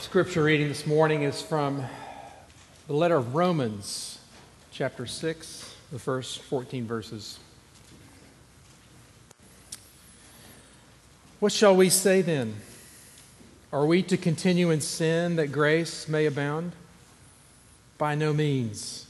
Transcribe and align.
Scripture 0.00 0.42
reading 0.42 0.66
this 0.66 0.86
morning 0.86 1.22
is 1.22 1.42
from 1.42 1.84
the 2.86 2.94
letter 2.94 3.16
of 3.16 3.34
Romans, 3.34 4.18
chapter 4.72 5.04
6, 5.04 5.76
the 5.92 5.98
first 5.98 6.40
14 6.40 6.86
verses. 6.86 7.38
What 11.38 11.52
shall 11.52 11.76
we 11.76 11.90
say 11.90 12.22
then? 12.22 12.56
Are 13.74 13.84
we 13.84 14.02
to 14.04 14.16
continue 14.16 14.70
in 14.70 14.80
sin 14.80 15.36
that 15.36 15.48
grace 15.48 16.08
may 16.08 16.24
abound? 16.24 16.72
By 17.98 18.14
no 18.14 18.32
means. 18.32 19.06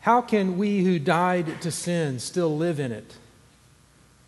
How 0.00 0.20
can 0.20 0.58
we 0.58 0.84
who 0.84 0.98
died 0.98 1.62
to 1.62 1.70
sin 1.70 2.18
still 2.18 2.54
live 2.54 2.78
in 2.78 2.92
it? 2.92 3.16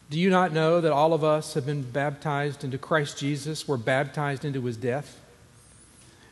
Do 0.08 0.18
you 0.18 0.30
not 0.30 0.50
know 0.50 0.80
that 0.80 0.92
all 0.92 1.12
of 1.12 1.22
us 1.22 1.52
have 1.52 1.66
been 1.66 1.82
baptized 1.82 2.64
into 2.64 2.78
Christ 2.78 3.18
Jesus, 3.18 3.68
were 3.68 3.76
baptized 3.76 4.46
into 4.46 4.62
his 4.62 4.78
death? 4.78 5.20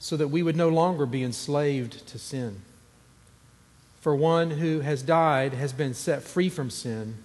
so 0.00 0.16
that 0.16 0.28
we 0.28 0.42
would 0.42 0.56
no 0.56 0.68
longer 0.68 1.06
be 1.06 1.22
enslaved 1.22 2.06
to 2.08 2.18
sin. 2.18 2.62
For 4.00 4.16
one 4.16 4.52
who 4.52 4.80
has 4.80 5.02
died 5.02 5.52
has 5.52 5.74
been 5.74 5.92
set 5.92 6.22
free 6.22 6.48
from 6.48 6.70
sin. 6.70 7.16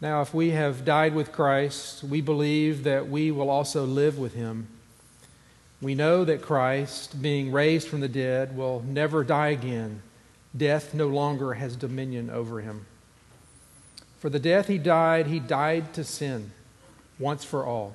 Now, 0.00 0.20
if 0.20 0.34
we 0.34 0.50
have 0.50 0.84
died 0.84 1.14
with 1.14 1.32
Christ, 1.32 2.02
we 2.02 2.20
believe 2.20 2.82
that 2.82 3.08
we 3.08 3.30
will 3.30 3.48
also 3.48 3.84
live 3.84 4.18
with 4.18 4.34
him. 4.34 4.66
We 5.80 5.94
know 5.94 6.24
that 6.24 6.42
Christ, 6.42 7.22
being 7.22 7.52
raised 7.52 7.86
from 7.86 8.00
the 8.00 8.08
dead, 8.08 8.56
will 8.56 8.82
never 8.82 9.22
die 9.22 9.48
again. 9.48 10.02
Death 10.56 10.94
no 10.94 11.06
longer 11.06 11.54
has 11.54 11.76
dominion 11.76 12.28
over 12.28 12.60
him. 12.60 12.86
For 14.18 14.28
the 14.28 14.40
death 14.40 14.66
he 14.66 14.78
died, 14.78 15.28
he 15.28 15.38
died 15.38 15.94
to 15.94 16.02
sin 16.02 16.50
once 17.20 17.44
for 17.44 17.64
all. 17.64 17.94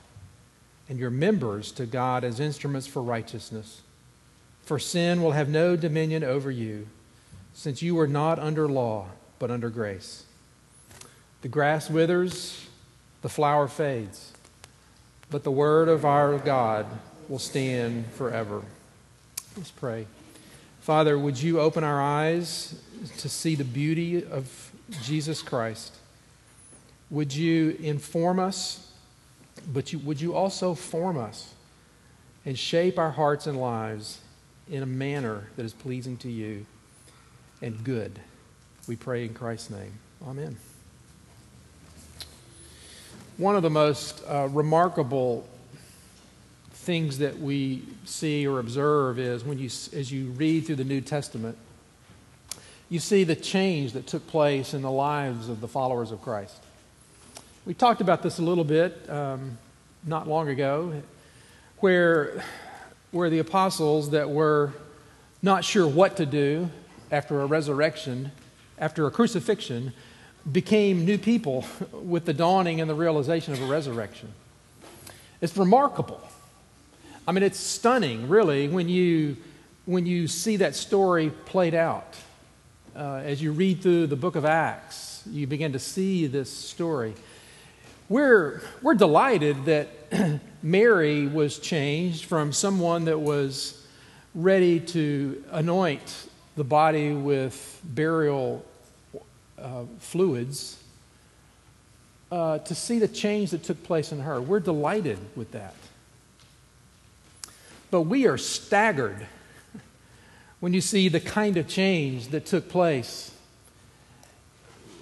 and 0.91 0.99
your 0.99 1.09
members 1.09 1.71
to 1.71 1.85
God 1.85 2.25
as 2.25 2.41
instruments 2.41 2.85
for 2.85 3.01
righteousness. 3.01 3.79
For 4.63 4.77
sin 4.77 5.23
will 5.23 5.31
have 5.31 5.47
no 5.47 5.77
dominion 5.77 6.21
over 6.21 6.51
you, 6.51 6.85
since 7.53 7.81
you 7.81 7.97
are 7.97 8.07
not 8.07 8.37
under 8.39 8.67
law, 8.67 9.07
but 9.39 9.49
under 9.49 9.69
grace. 9.69 10.25
The 11.43 11.47
grass 11.47 11.89
withers, 11.89 12.67
the 13.21 13.29
flower 13.29 13.69
fades, 13.69 14.33
but 15.29 15.45
the 15.45 15.49
word 15.49 15.87
of 15.87 16.03
our 16.03 16.37
God 16.37 16.85
will 17.29 17.39
stand 17.39 18.07
forever. 18.07 18.61
Let's 19.55 19.71
pray. 19.71 20.07
Father, 20.81 21.17
would 21.17 21.41
you 21.41 21.61
open 21.61 21.85
our 21.85 22.01
eyes 22.01 22.75
to 23.19 23.29
see 23.29 23.55
the 23.55 23.63
beauty 23.63 24.25
of 24.25 24.73
Jesus 25.01 25.41
Christ? 25.41 25.95
Would 27.09 27.33
you 27.33 27.77
inform 27.79 28.39
us 28.39 28.90
but 29.73 29.93
you, 29.93 29.99
would 29.99 30.19
you 30.19 30.35
also 30.35 30.73
form 30.73 31.17
us 31.17 31.53
and 32.45 32.57
shape 32.57 32.97
our 32.97 33.11
hearts 33.11 33.47
and 33.47 33.59
lives 33.59 34.19
in 34.69 34.83
a 34.83 34.87
manner 34.87 35.47
that 35.55 35.65
is 35.65 35.73
pleasing 35.73 36.17
to 36.17 36.29
you 36.29 36.65
and 37.61 37.83
good? 37.83 38.19
We 38.87 38.95
pray 38.95 39.25
in 39.25 39.33
Christ's 39.33 39.69
name. 39.69 39.93
Amen. 40.27 40.57
One 43.37 43.55
of 43.55 43.63
the 43.63 43.69
most 43.69 44.21
uh, 44.27 44.49
remarkable 44.51 45.47
things 46.71 47.19
that 47.19 47.39
we 47.39 47.83
see 48.05 48.45
or 48.47 48.59
observe 48.59 49.19
is 49.19 49.43
when 49.43 49.59
you, 49.59 49.65
as 49.65 50.11
you 50.11 50.27
read 50.31 50.65
through 50.65 50.75
the 50.75 50.83
New 50.83 51.01
Testament, 51.01 51.57
you 52.89 52.99
see 52.99 53.23
the 53.23 53.35
change 53.35 53.93
that 53.93 54.07
took 54.07 54.27
place 54.27 54.73
in 54.73 54.81
the 54.81 54.91
lives 54.91 55.47
of 55.47 55.61
the 55.61 55.67
followers 55.67 56.11
of 56.11 56.21
Christ. 56.21 56.61
We 57.63 57.75
talked 57.75 58.01
about 58.01 58.23
this 58.23 58.39
a 58.39 58.41
little 58.41 58.63
bit 58.63 59.07
um, 59.07 59.59
not 60.03 60.27
long 60.27 60.49
ago, 60.49 61.03
where, 61.77 62.43
where 63.11 63.29
the 63.29 63.37
apostles 63.37 64.09
that 64.11 64.31
were 64.31 64.73
not 65.43 65.63
sure 65.63 65.87
what 65.87 66.17
to 66.17 66.25
do 66.25 66.71
after 67.11 67.39
a 67.39 67.45
resurrection, 67.45 68.31
after 68.79 69.05
a 69.05 69.11
crucifixion, 69.11 69.93
became 70.51 71.05
new 71.05 71.19
people 71.19 71.63
with 71.91 72.25
the 72.25 72.33
dawning 72.33 72.81
and 72.81 72.89
the 72.89 72.95
realization 72.95 73.53
of 73.53 73.61
a 73.61 73.67
resurrection. 73.67 74.33
It's 75.39 75.55
remarkable. 75.55 76.19
I 77.27 77.31
mean, 77.31 77.43
it's 77.43 77.59
stunning, 77.59 78.27
really, 78.27 78.69
when 78.69 78.89
you, 78.89 79.37
when 79.85 80.07
you 80.07 80.27
see 80.27 80.57
that 80.57 80.73
story 80.73 81.29
played 81.45 81.75
out. 81.75 82.15
Uh, 82.95 83.21
as 83.23 83.39
you 83.39 83.51
read 83.51 83.83
through 83.83 84.07
the 84.07 84.15
book 84.15 84.35
of 84.35 84.45
Acts, 84.45 85.21
you 85.29 85.45
begin 85.45 85.73
to 85.73 85.79
see 85.79 86.25
this 86.25 86.51
story 86.51 87.13
we're, 88.11 88.61
we're 88.81 88.93
delighted 88.93 89.63
that 89.65 89.87
Mary 90.61 91.27
was 91.27 91.59
changed 91.59 92.25
from 92.25 92.51
someone 92.51 93.05
that 93.05 93.17
was 93.17 93.87
ready 94.35 94.81
to 94.81 95.41
anoint 95.51 96.27
the 96.57 96.63
body 96.65 97.13
with 97.13 97.79
burial 97.85 98.65
uh, 99.57 99.83
fluids 99.99 100.83
uh, 102.33 102.57
to 102.59 102.75
see 102.75 102.99
the 102.99 103.07
change 103.07 103.51
that 103.51 103.63
took 103.63 103.81
place 103.83 104.11
in 104.11 104.19
her. 104.19 104.41
We're 104.41 104.59
delighted 104.59 105.17
with 105.37 105.51
that. 105.51 105.75
But 107.91 108.01
we 108.01 108.27
are 108.27 108.37
staggered 108.37 109.25
when 110.59 110.73
you 110.73 110.81
see 110.81 111.07
the 111.07 111.21
kind 111.21 111.55
of 111.55 111.65
change 111.69 112.27
that 112.29 112.45
took 112.45 112.67
place 112.67 113.31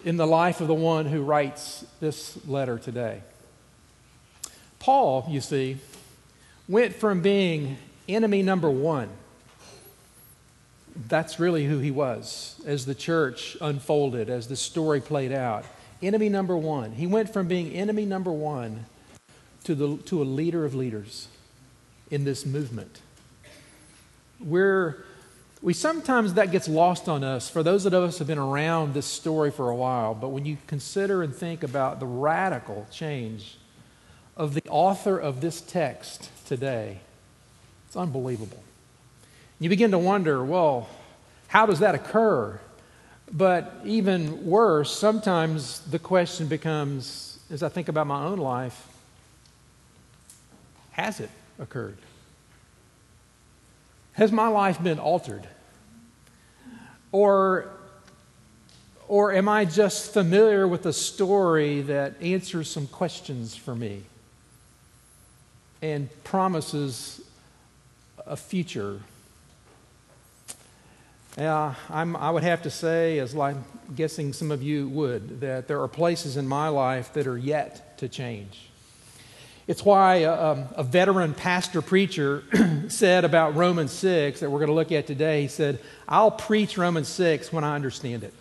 in 0.04 0.18
the 0.18 0.28
life 0.28 0.62
of 0.62 0.68
the 0.68 0.74
one 0.74 1.06
who 1.06 1.22
writes 1.22 1.86
this 2.00 2.38
letter 2.48 2.78
today. 2.78 3.22
Paul, 4.80 5.26
you 5.30 5.42
see, 5.42 5.78
went 6.68 6.96
from 6.96 7.22
being 7.22 7.78
enemy 8.08 8.42
number 8.42 8.70
one. 8.70 9.10
That's 11.08 11.40
really 11.40 11.66
who 11.66 11.80
he 11.80 11.92
was 11.92 12.62
as 12.66 12.86
the 12.86 12.96
church 12.96 13.58
unfolded, 13.62 14.30
as 14.30 14.48
the 14.48 14.56
story 14.56 15.02
played 15.02 15.32
out. 15.32 15.66
Enemy 16.02 16.30
number 16.30 16.58
one. 16.58 16.94
He 16.94 17.08
went 17.08 17.32
from 17.32 17.48
being 17.48 17.72
enemy 17.74 18.06
number 18.06 18.32
one 18.32 18.86
to, 19.66 19.76
the, 19.76 19.98
to 20.06 20.22
a 20.22 20.24
leader 20.24 20.66
of 20.66 20.74
leaders 20.74 21.28
in 22.10 22.24
this 22.24 22.46
movement. 22.46 23.02
We're 24.40 25.06
we 25.62 25.74
sometimes 25.74 26.36
that 26.36 26.52
gets 26.52 26.68
lost 26.68 27.10
on 27.10 27.24
us. 27.24 27.50
For 27.50 27.64
those 27.64 27.86
of 27.86 27.94
us 27.94 28.18
who 28.18 28.20
have 28.20 28.28
been 28.28 28.38
around 28.38 28.94
this 28.94 29.06
story 29.06 29.52
for 29.52 29.70
a 29.70 29.76
while 29.76 30.14
but 30.14 30.30
when 30.30 30.46
you 30.46 30.58
consider 30.68 31.22
and 31.24 31.36
think 31.36 31.64
about 31.64 32.00
the 32.00 32.06
radical 32.06 32.88
change 32.92 33.58
of 34.38 34.54
the 34.54 34.64
author 34.70 35.18
of 35.18 35.42
this 35.42 35.62
text 35.62 36.30
today 36.46 37.00
it's 37.88 37.98
unbelievable. 37.98 38.64
You 39.60 39.70
begin 39.70 39.92
to 39.92 40.00
wonder 40.00 40.44
well 40.44 40.90
how 41.48 41.66
does 41.66 41.80
that 41.80 41.96
occur? 41.96 42.60
But 43.32 43.82
even 43.84 44.46
worse 44.46 44.96
sometimes 44.96 45.82
the 45.82 46.00
question 46.00 46.48
becomes 46.48 47.40
as 47.52 47.64
i 47.64 47.70
think 47.70 47.90
about 47.90 48.08
my 48.08 48.24
own 48.24 48.38
life 48.38 48.88
has 50.92 51.20
it 51.20 51.30
occurred 51.60 51.98
has 54.14 54.32
my 54.32 54.48
life 54.48 54.82
been 54.82 55.00
altered? 55.00 55.48
Or, 57.12 57.70
or 59.08 59.34
am 59.34 59.48
I 59.50 59.66
just 59.66 60.14
familiar 60.14 60.68
with 60.68 60.86
a 60.86 60.94
story 60.94 61.82
that 61.84 62.22
answers 62.22 62.70
some 62.70 62.88
questions 62.88 63.56
for 63.56 63.76
me? 63.76 64.04
and 65.82 66.10
promises 66.24 67.22
a 68.26 68.36
future. 68.36 69.00
Yeah, 71.38 71.76
I'm, 71.90 72.16
I 72.16 72.32
would 72.32 72.44
have 72.44 72.64
to 72.64 72.70
say, 72.70 73.20
as 73.20 73.36
I'm 73.36 73.64
guessing 73.96 74.34
some 74.34 74.52
of 74.52 74.62
you 74.62 74.90
would, 74.90 75.40
that 75.42 75.68
there 75.68 75.82
are 75.82 75.88
places 75.88 76.36
in 76.36 76.48
my 76.48 76.68
life 76.68 77.14
that 77.14 77.28
are 77.28 77.38
yet 77.38 77.98
to 78.00 78.10
change. 78.10 78.70
It's 79.70 79.86
why 79.86 80.22
a, 80.22 80.66
a, 80.78 80.84
veteran 80.84 81.36
pastor 81.36 81.84
preacher 81.84 82.44
said 82.88 83.24
about 83.24 83.56
Romans 83.56 83.92
6 83.92 84.40
that 84.40 84.50
we're 84.50 84.58
going 84.58 84.70
to 84.70 84.74
look 84.74 84.92
at 84.92 85.06
today. 85.06 85.44
He 85.44 85.48
said, 85.48 85.78
I'll 86.08 86.32
preach 86.32 86.76
Romans 86.76 87.08
6 87.08 87.54
when 87.54 87.64
I 87.64 87.76
understand 87.76 88.24
it. 88.24 88.34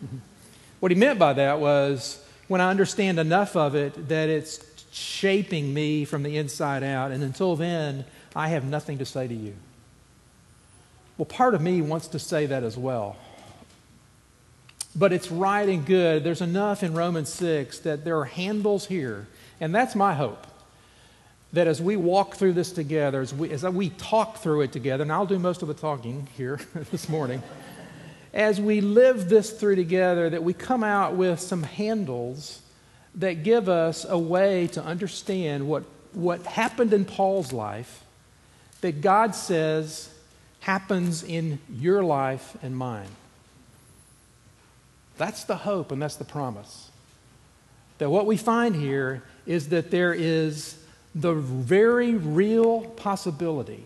what 0.80 0.90
he 0.90 0.96
meant 0.96 1.18
by 1.18 1.34
that 1.34 1.60
was 1.60 2.24
when 2.48 2.62
I 2.62 2.70
understand 2.70 3.20
enough 3.20 3.54
of 3.54 3.74
it 3.74 4.08
that 4.08 4.30
it's 4.30 4.64
shaping 4.90 5.74
me 5.74 6.06
from 6.06 6.22
the 6.22 6.38
inside 6.38 6.82
out. 6.82 7.10
And 7.10 7.22
until 7.22 7.54
then, 7.54 8.06
I 8.34 8.48
have 8.48 8.64
nothing 8.64 8.96
to 8.96 9.04
say 9.04 9.28
to 9.28 9.34
you. 9.34 9.54
Well, 11.18 11.26
part 11.26 11.54
of 11.54 11.60
me 11.60 11.82
wants 11.82 12.08
to 12.08 12.18
say 12.18 12.46
that 12.46 12.62
as 12.62 12.78
well. 12.78 13.18
But 14.96 15.12
it's 15.12 15.30
right 15.30 15.68
and 15.68 15.84
good. 15.84 16.24
There's 16.24 16.40
enough 16.40 16.82
in 16.82 16.94
Romans 16.94 17.28
6 17.28 17.80
that 17.80 18.06
there 18.06 18.18
are 18.18 18.24
handles 18.24 18.86
here 18.86 19.26
and 19.60 19.74
that's 19.74 19.94
my 19.94 20.14
hope. 20.14 20.46
That 21.52 21.66
as 21.66 21.82
we 21.82 21.96
walk 21.96 22.36
through 22.36 22.52
this 22.52 22.72
together, 22.72 23.20
as 23.20 23.34
we, 23.34 23.50
as 23.50 23.64
we 23.64 23.90
talk 23.90 24.38
through 24.38 24.62
it 24.62 24.72
together, 24.72 25.02
and 25.02 25.12
I'll 25.12 25.26
do 25.26 25.38
most 25.38 25.62
of 25.62 25.68
the 25.68 25.74
talking 25.74 26.28
here 26.36 26.60
this 26.90 27.08
morning, 27.08 27.42
as 28.32 28.60
we 28.60 28.80
live 28.80 29.28
this 29.28 29.50
through 29.50 29.76
together, 29.76 30.30
that 30.30 30.42
we 30.42 30.54
come 30.54 30.84
out 30.84 31.16
with 31.16 31.40
some 31.40 31.64
handles 31.64 32.62
that 33.16 33.42
give 33.42 33.68
us 33.68 34.06
a 34.08 34.18
way 34.18 34.68
to 34.68 34.82
understand 34.82 35.66
what, 35.66 35.82
what 36.12 36.42
happened 36.46 36.92
in 36.92 37.04
Paul's 37.04 37.52
life 37.52 38.04
that 38.80 39.00
God 39.00 39.34
says 39.34 40.10
happens 40.60 41.22
in 41.22 41.58
your 41.68 42.04
life 42.04 42.56
and 42.62 42.76
mine. 42.76 43.08
That's 45.16 45.44
the 45.44 45.56
hope 45.56 45.92
and 45.92 46.00
that's 46.00 46.16
the 46.16 46.24
promise. 46.24 46.90
That 47.98 48.10
what 48.10 48.26
we 48.26 48.36
find 48.36 48.74
here 48.74 49.22
is 49.50 49.70
that 49.70 49.90
there 49.90 50.14
is 50.14 50.80
the 51.12 51.34
very 51.34 52.14
real 52.14 52.82
possibility 52.82 53.84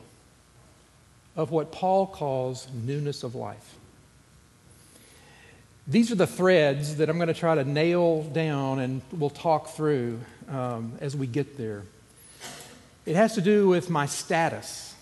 of 1.37 1.51
what 1.51 1.73
Paul 1.73 2.07
calls 2.07 2.69
newness 2.85 3.23
of 3.23 3.35
life. 3.35 3.75
These 5.89 6.13
are 6.13 6.17
the 6.17 6.27
threads 6.27 6.97
that 6.97 7.09
I'm 7.09 7.17
going 7.17 7.29
to 7.29 7.35
try 7.35 7.55
to 7.55 7.65
nail 7.65 8.25
down 8.25 8.79
and 8.79 9.01
we'll 9.11 9.31
talk 9.31 9.69
through 9.69 10.21
um, 10.51 10.99
as 11.01 11.17
we 11.17 11.27
get 11.27 11.57
there. 11.57 11.85
It 13.07 13.17
has 13.17 13.35
to 13.37 13.41
do 13.41 13.67
with 13.67 13.89
my 13.89 14.05
status, 14.05 14.95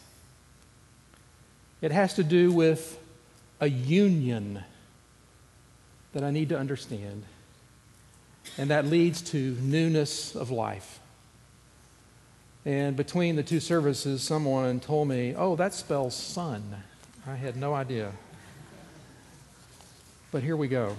it 1.80 1.90
has 1.90 2.14
to 2.14 2.22
do 2.22 2.52
with 2.52 3.00
a 3.60 3.68
union 3.68 4.62
that 6.12 6.22
I 6.22 6.30
need 6.30 6.50
to 6.50 6.58
understand. 6.58 7.24
And 8.58 8.70
that 8.70 8.86
leads 8.86 9.22
to 9.30 9.56
newness 9.60 10.34
of 10.34 10.50
life. 10.50 11.00
And 12.64 12.96
between 12.96 13.36
the 13.36 13.42
two 13.42 13.60
services, 13.60 14.22
someone 14.22 14.78
told 14.78 15.08
me, 15.08 15.34
oh, 15.36 15.56
that 15.56 15.74
spells 15.74 16.14
sun. 16.14 16.62
I 17.26 17.34
had 17.34 17.56
no 17.56 17.74
idea. 17.74 18.12
But 20.30 20.42
here 20.42 20.56
we 20.56 20.68
go. 20.68 20.96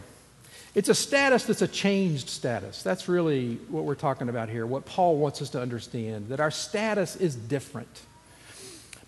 It's 0.75 0.89
a 0.89 0.95
status 0.95 1.45
that's 1.45 1.61
a 1.61 1.67
changed 1.67 2.29
status. 2.29 2.81
That's 2.83 3.07
really 3.07 3.55
what 3.69 3.83
we're 3.83 3.95
talking 3.95 4.27
about 4.27 4.49
here, 4.49 4.65
what 4.65 4.85
Paul 4.85 5.17
wants 5.17 5.41
us 5.41 5.49
to 5.51 5.61
understand, 5.61 6.29
that 6.29 6.39
our 6.39 6.51
status 6.51 7.15
is 7.15 7.35
different. 7.35 8.01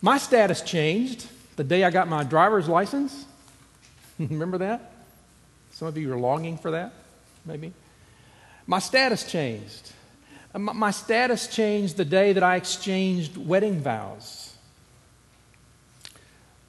My 0.01 0.17
status 0.17 0.61
changed 0.61 1.27
the 1.55 1.63
day 1.63 1.83
I 1.83 1.89
got 1.89 2.07
my 2.07 2.23
driver's 2.23 2.67
license. 2.67 3.25
Remember 4.19 4.59
that? 4.59 4.91
Some 5.71 5.87
of 5.87 5.97
you 5.97 6.13
are 6.13 6.19
longing 6.19 6.57
for 6.57 6.71
that, 6.71 6.93
maybe. 7.45 7.73
My 8.67 8.79
status 8.79 9.29
changed. 9.29 9.91
My 10.53 10.91
status 10.91 11.47
changed 11.47 11.97
the 11.97 12.05
day 12.05 12.33
that 12.33 12.43
I 12.43 12.55
exchanged 12.55 13.37
wedding 13.37 13.79
vows. 13.79 14.55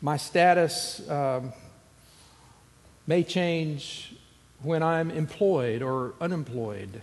My 0.03 0.17
status 0.17 1.09
um, 1.09 1.53
may 3.07 3.23
change 3.23 4.15
when 4.63 4.83
I'm 4.83 5.11
employed 5.11 5.83
or 5.83 6.15
unemployed. 6.21 7.01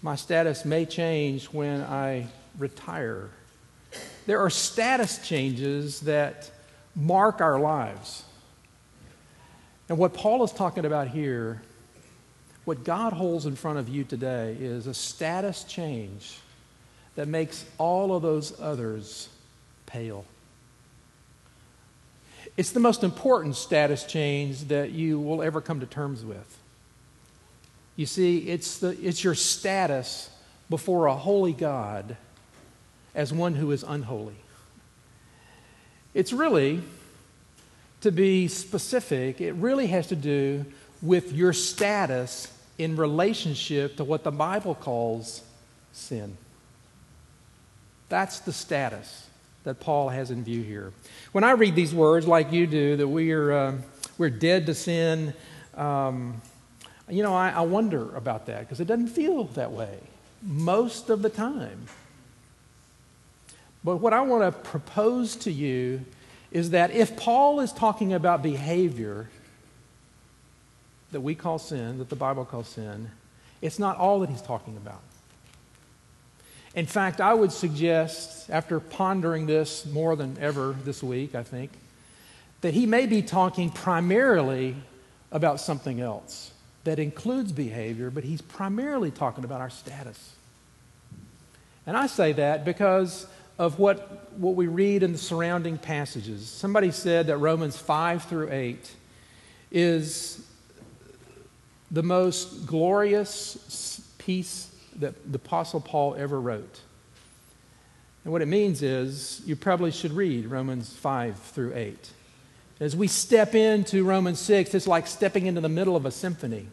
My 0.00 0.16
status 0.16 0.64
may 0.64 0.86
change 0.86 1.46
when 1.46 1.82
I 1.82 2.28
retire. 2.58 3.30
There 4.26 4.40
are 4.40 4.50
status 4.50 5.26
changes 5.26 6.00
that 6.00 6.50
mark 6.94 7.40
our 7.40 7.58
lives. 7.60 8.24
And 9.88 9.98
what 9.98 10.14
Paul 10.14 10.44
is 10.44 10.52
talking 10.52 10.84
about 10.84 11.08
here 11.08 11.60
what 12.64 12.84
God 12.84 13.12
holds 13.12 13.46
in 13.46 13.56
front 13.56 13.78
of 13.78 13.88
you 13.88 14.04
today 14.04 14.56
is 14.60 14.86
a 14.86 14.94
status 14.94 15.64
change 15.64 16.38
that 17.16 17.28
makes 17.28 17.64
all 17.78 18.14
of 18.14 18.22
those 18.22 18.58
others 18.60 19.28
pale. 19.86 20.24
It's 22.56 22.70
the 22.70 22.80
most 22.80 23.02
important 23.02 23.56
status 23.56 24.04
change 24.04 24.68
that 24.68 24.90
you 24.90 25.18
will 25.18 25.42
ever 25.42 25.60
come 25.60 25.80
to 25.80 25.86
terms 25.86 26.24
with. 26.24 26.58
You 27.96 28.06
see, 28.06 28.38
it's, 28.38 28.78
the, 28.78 28.90
it's 29.02 29.24
your 29.24 29.34
status 29.34 30.30
before 30.70 31.06
a 31.06 31.14
holy 31.14 31.52
God 31.52 32.16
as 33.14 33.32
one 33.32 33.54
who 33.54 33.70
is 33.72 33.82
unholy. 33.82 34.36
It's 36.14 36.32
really, 36.32 36.82
to 38.02 38.10
be 38.10 38.48
specific, 38.48 39.40
it 39.40 39.52
really 39.52 39.88
has 39.88 40.06
to 40.08 40.16
do 40.16 40.64
with 41.00 41.32
your 41.32 41.52
status 41.52 42.51
in 42.78 42.96
relationship 42.96 43.96
to 43.96 44.04
what 44.04 44.24
the 44.24 44.32
Bible 44.32 44.74
calls 44.74 45.42
sin. 45.92 46.36
That's 48.08 48.40
the 48.40 48.52
status 48.52 49.26
that 49.64 49.80
Paul 49.80 50.08
has 50.08 50.30
in 50.30 50.44
view 50.44 50.62
here. 50.62 50.92
When 51.32 51.44
I 51.44 51.52
read 51.52 51.74
these 51.74 51.94
words, 51.94 52.26
like 52.26 52.52
you 52.52 52.66
do, 52.66 52.96
that 52.96 53.08
we 53.08 53.32
are 53.32 53.52
uh, 53.52 53.74
we're 54.18 54.30
dead 54.30 54.66
to 54.66 54.74
sin, 54.74 55.34
um, 55.76 56.40
you 57.08 57.22
know, 57.22 57.34
I, 57.34 57.50
I 57.50 57.60
wonder 57.60 58.14
about 58.16 58.46
that 58.46 58.60
because 58.60 58.80
it 58.80 58.86
doesn't 58.86 59.08
feel 59.08 59.44
that 59.44 59.72
way 59.72 59.98
most 60.42 61.10
of 61.10 61.22
the 61.22 61.28
time. 61.28 61.86
But 63.84 63.96
what 63.96 64.12
I 64.12 64.20
want 64.20 64.42
to 64.42 64.60
propose 64.60 65.36
to 65.36 65.52
you 65.52 66.04
is 66.50 66.70
that 66.70 66.90
if 66.90 67.16
Paul 67.16 67.60
is 67.60 67.72
talking 67.72 68.12
about 68.12 68.42
behavior 68.42 69.28
that 71.12 71.20
we 71.20 71.34
call 71.34 71.58
sin, 71.58 71.98
that 71.98 72.08
the 72.08 72.16
Bible 72.16 72.44
calls 72.44 72.68
sin, 72.68 73.10
it's 73.60 73.78
not 73.78 73.96
all 73.96 74.20
that 74.20 74.30
he's 74.30 74.42
talking 74.42 74.76
about. 74.76 75.00
In 76.74 76.86
fact, 76.86 77.20
I 77.20 77.34
would 77.34 77.52
suggest, 77.52 78.50
after 78.50 78.80
pondering 78.80 79.46
this 79.46 79.84
more 79.86 80.16
than 80.16 80.36
ever 80.40 80.74
this 80.84 81.02
week, 81.02 81.34
I 81.34 81.42
think, 81.42 81.70
that 82.62 82.74
he 82.74 82.86
may 82.86 83.06
be 83.06 83.22
talking 83.22 83.70
primarily 83.70 84.74
about 85.30 85.60
something 85.60 86.00
else 86.00 86.52
that 86.84 86.98
includes 86.98 87.52
behavior, 87.52 88.10
but 88.10 88.24
he's 88.24 88.40
primarily 88.40 89.10
talking 89.10 89.44
about 89.44 89.60
our 89.60 89.70
status. 89.70 90.34
And 91.86 91.96
I 91.96 92.06
say 92.06 92.32
that 92.32 92.64
because 92.64 93.26
of 93.58 93.78
what, 93.78 94.32
what 94.38 94.54
we 94.54 94.66
read 94.66 95.02
in 95.02 95.12
the 95.12 95.18
surrounding 95.18 95.78
passages. 95.78 96.48
Somebody 96.48 96.90
said 96.90 97.26
that 97.26 97.36
Romans 97.36 97.76
5 97.76 98.24
through 98.24 98.50
8 98.50 98.90
is 99.70 100.44
the 101.92 102.02
most 102.02 102.66
glorious 102.66 104.00
piece 104.16 104.74
that 104.96 105.30
the 105.30 105.36
Apostle 105.36 105.80
Paul 105.80 106.14
ever 106.14 106.40
wrote. 106.40 106.80
And 108.24 108.32
what 108.32 108.40
it 108.40 108.46
means 108.46 108.82
is 108.82 109.42
you 109.44 109.56
probably 109.56 109.90
should 109.90 110.12
read 110.12 110.46
Romans 110.46 110.92
5 110.92 111.38
through 111.38 111.74
8. 111.74 112.10
As 112.80 112.96
we 112.96 113.08
step 113.08 113.54
into 113.54 114.04
Romans 114.04 114.40
6, 114.40 114.74
it's 114.74 114.86
like 114.86 115.06
stepping 115.06 115.46
into 115.46 115.60
the 115.60 115.68
middle 115.68 115.94
of 115.94 116.06
a 116.06 116.10
symphony, 116.10 116.66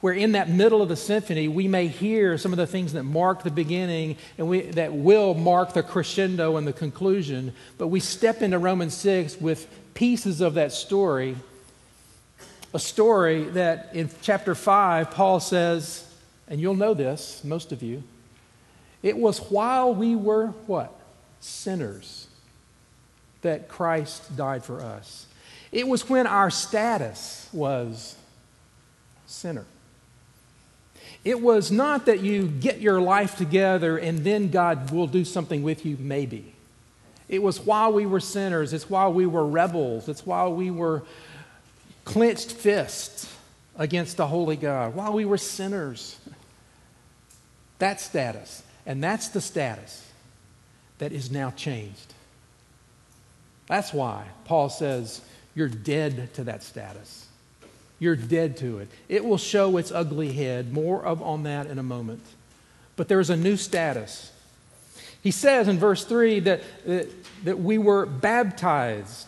where 0.00 0.12
in 0.12 0.32
that 0.32 0.50
middle 0.50 0.82
of 0.82 0.88
the 0.88 0.96
symphony, 0.96 1.48
we 1.48 1.68
may 1.68 1.86
hear 1.86 2.36
some 2.36 2.52
of 2.52 2.58
the 2.58 2.66
things 2.66 2.92
that 2.94 3.04
mark 3.04 3.42
the 3.42 3.50
beginning 3.50 4.16
and 4.36 4.48
we, 4.48 4.62
that 4.62 4.92
will 4.92 5.34
mark 5.34 5.74
the 5.74 5.82
crescendo 5.82 6.56
and 6.56 6.66
the 6.66 6.72
conclusion. 6.72 7.52
But 7.78 7.88
we 7.88 8.00
step 8.00 8.42
into 8.42 8.58
Romans 8.58 8.94
6 8.94 9.40
with 9.40 9.68
pieces 9.94 10.40
of 10.40 10.54
that 10.54 10.72
story 10.72 11.36
a 12.74 12.78
story 12.78 13.44
that 13.44 13.90
in 13.94 14.10
chapter 14.22 14.54
5, 14.54 15.10
Paul 15.10 15.40
says, 15.40 16.04
and 16.48 16.60
you'll 16.60 16.74
know 16.74 16.94
this, 16.94 17.42
most 17.44 17.72
of 17.72 17.82
you, 17.82 18.02
it 19.02 19.16
was 19.16 19.38
while 19.38 19.94
we 19.94 20.16
were 20.16 20.48
what? 20.66 20.92
Sinners 21.40 22.26
that 23.42 23.68
Christ 23.68 24.36
died 24.36 24.64
for 24.64 24.82
us. 24.82 25.26
It 25.70 25.86
was 25.86 26.08
when 26.08 26.26
our 26.26 26.50
status 26.50 27.48
was 27.52 28.16
sinner. 29.26 29.64
It 31.24 31.40
was 31.40 31.70
not 31.70 32.06
that 32.06 32.20
you 32.20 32.46
get 32.46 32.80
your 32.80 33.00
life 33.00 33.36
together 33.36 33.98
and 33.98 34.20
then 34.20 34.50
God 34.50 34.90
will 34.90 35.06
do 35.06 35.24
something 35.24 35.62
with 35.62 35.84
you, 35.84 35.96
maybe. 35.98 36.54
It 37.28 37.42
was 37.42 37.60
while 37.60 37.92
we 37.92 38.06
were 38.06 38.20
sinners, 38.20 38.72
it's 38.72 38.88
while 38.88 39.12
we 39.12 39.26
were 39.26 39.44
rebels, 39.44 40.08
it's 40.08 40.24
while 40.24 40.52
we 40.52 40.70
were 40.70 41.02
clenched 42.06 42.52
fists 42.52 43.30
against 43.76 44.16
the 44.16 44.26
holy 44.26 44.56
God, 44.56 44.94
while 44.94 45.12
we 45.12 45.26
were 45.26 45.36
sinners. 45.36 46.18
That 47.78 48.00
status. 48.00 48.62
And 48.86 49.04
that's 49.04 49.28
the 49.28 49.42
status 49.42 50.10
that 50.98 51.12
is 51.12 51.30
now 51.30 51.50
changed. 51.50 52.14
That's 53.66 53.92
why 53.92 54.24
Paul 54.46 54.70
says 54.70 55.20
you're 55.54 55.68
dead 55.68 56.32
to 56.34 56.44
that 56.44 56.62
status. 56.62 57.26
You're 57.98 58.16
dead 58.16 58.56
to 58.58 58.78
it. 58.78 58.88
It 59.08 59.24
will 59.24 59.38
show 59.38 59.76
its 59.76 59.90
ugly 59.90 60.32
head. 60.32 60.72
More 60.72 61.04
of 61.04 61.20
on 61.20 61.42
that 61.42 61.66
in 61.66 61.78
a 61.78 61.82
moment. 61.82 62.22
But 62.94 63.08
there's 63.08 63.30
a 63.30 63.36
new 63.36 63.56
status. 63.56 64.32
He 65.22 65.30
says 65.32 65.66
in 65.66 65.78
verse 65.78 66.04
3 66.04 66.40
that, 66.40 66.62
that, 66.86 67.08
that 67.44 67.58
we 67.58 67.78
were 67.78 68.06
baptized. 68.06 69.25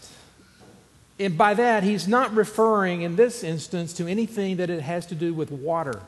And 1.19 1.37
by 1.37 1.55
that, 1.55 1.83
he's 1.83 2.07
not 2.07 2.35
referring 2.35 3.03
in 3.03 3.17
this 3.17 3.43
instance 3.43 3.93
to 3.95 4.07
anything 4.07 4.57
that 4.59 4.71
it 4.71 4.83
has 4.83 5.07
to 5.07 5.15
do 5.15 5.35
with 5.35 5.51
water. 5.51 6.01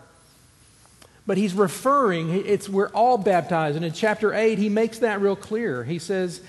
But 1.27 1.37
he's 1.37 1.55
referring, 1.55 2.31
it's 2.47 2.69
we're 2.69 2.89
all 2.89 3.19
baptized. 3.19 3.77
And 3.77 3.85
in 3.85 3.93
chapter 3.93 4.33
8, 4.33 4.59
he 4.59 4.69
makes 4.69 5.01
that 5.01 5.21
real 5.21 5.37
clear. 5.37 5.85
He 5.85 5.99
says, 5.99 6.41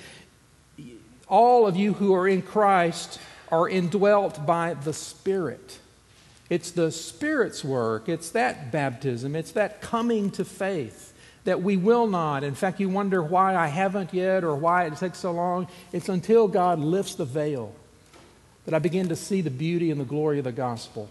All 1.27 1.65
of 1.65 1.75
you 1.75 1.93
who 1.93 2.13
are 2.13 2.27
in 2.27 2.41
Christ 2.41 3.19
are 3.51 3.67
indwelt 3.67 4.45
by 4.45 4.75
the 4.75 4.93
Spirit. 4.93 5.79
It's 6.49 6.71
the 6.71 6.91
Spirit's 6.91 7.63
work, 7.63 8.09
it's 8.09 8.29
that 8.31 8.71
baptism, 8.71 9.35
it's 9.35 9.51
that 9.53 9.81
coming 9.81 10.31
to 10.31 10.45
faith 10.45 11.13
that 11.43 11.63
we 11.63 11.75
will 11.75 12.07
not. 12.07 12.43
In 12.43 12.53
fact, 12.53 12.79
you 12.79 12.89
wonder 12.89 13.23
why 13.23 13.55
I 13.55 13.67
haven't 13.67 14.13
yet 14.13 14.43
or 14.43 14.55
why 14.55 14.85
it 14.85 14.95
takes 14.97 15.19
so 15.19 15.31
long. 15.31 15.67
It's 15.91 16.09
until 16.09 16.47
God 16.47 16.79
lifts 16.79 17.15
the 17.15 17.25
veil 17.25 17.73
that 18.65 18.73
I 18.73 18.79
begin 18.79 19.09
to 19.09 19.15
see 19.15 19.41
the 19.41 19.49
beauty 19.49 19.91
and 19.91 19.99
the 19.99 20.05
glory 20.05 20.37
of 20.37 20.45
the 20.45 20.51
gospel. 20.51 21.09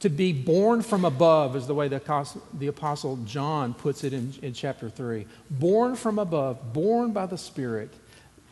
To 0.00 0.08
be 0.08 0.32
born 0.32 0.82
from 0.82 1.04
above 1.04 1.54
is 1.56 1.66
the 1.66 1.74
way 1.74 1.88
the, 1.88 2.40
the 2.54 2.66
Apostle 2.68 3.18
John 3.26 3.74
puts 3.74 4.02
it 4.02 4.12
in, 4.12 4.32
in 4.40 4.54
chapter 4.54 4.88
3. 4.88 5.26
Born 5.50 5.94
from 5.94 6.18
above, 6.18 6.72
born 6.72 7.12
by 7.12 7.26
the 7.26 7.36
Spirit, 7.36 7.92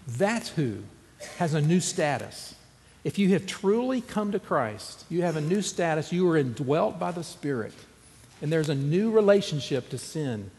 that's 0.07 0.51
who 0.51 0.83
has 1.39 1.55
a 1.55 1.61
new 1.61 1.81
status. 1.81 2.55
If 3.03 3.19
you 3.19 3.31
have 3.31 3.47
truly 3.47 4.01
come 4.01 4.33
to 4.33 4.39
Christ, 4.39 5.05
you 5.09 5.23
have 5.23 5.37
a 5.37 5.41
new 5.41 5.63
status. 5.63 6.13
You 6.13 6.29
are 6.31 6.37
indwelt 6.37 6.99
by 6.99 7.13
the 7.13 7.25
Spirit. 7.25 7.73
And 8.43 8.53
there's 8.53 8.69
a 8.69 8.75
new 8.75 9.11
relationship 9.11 9.89
to 9.91 9.99
sin. 9.99 10.51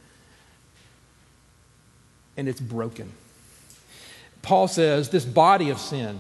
And 2.36 2.48
it's 2.48 2.59
broken. 2.59 3.12
Paul 4.41 4.67
says 4.67 5.09
this 5.09 5.25
body 5.25 5.69
of 5.69 5.79
sin, 5.79 6.19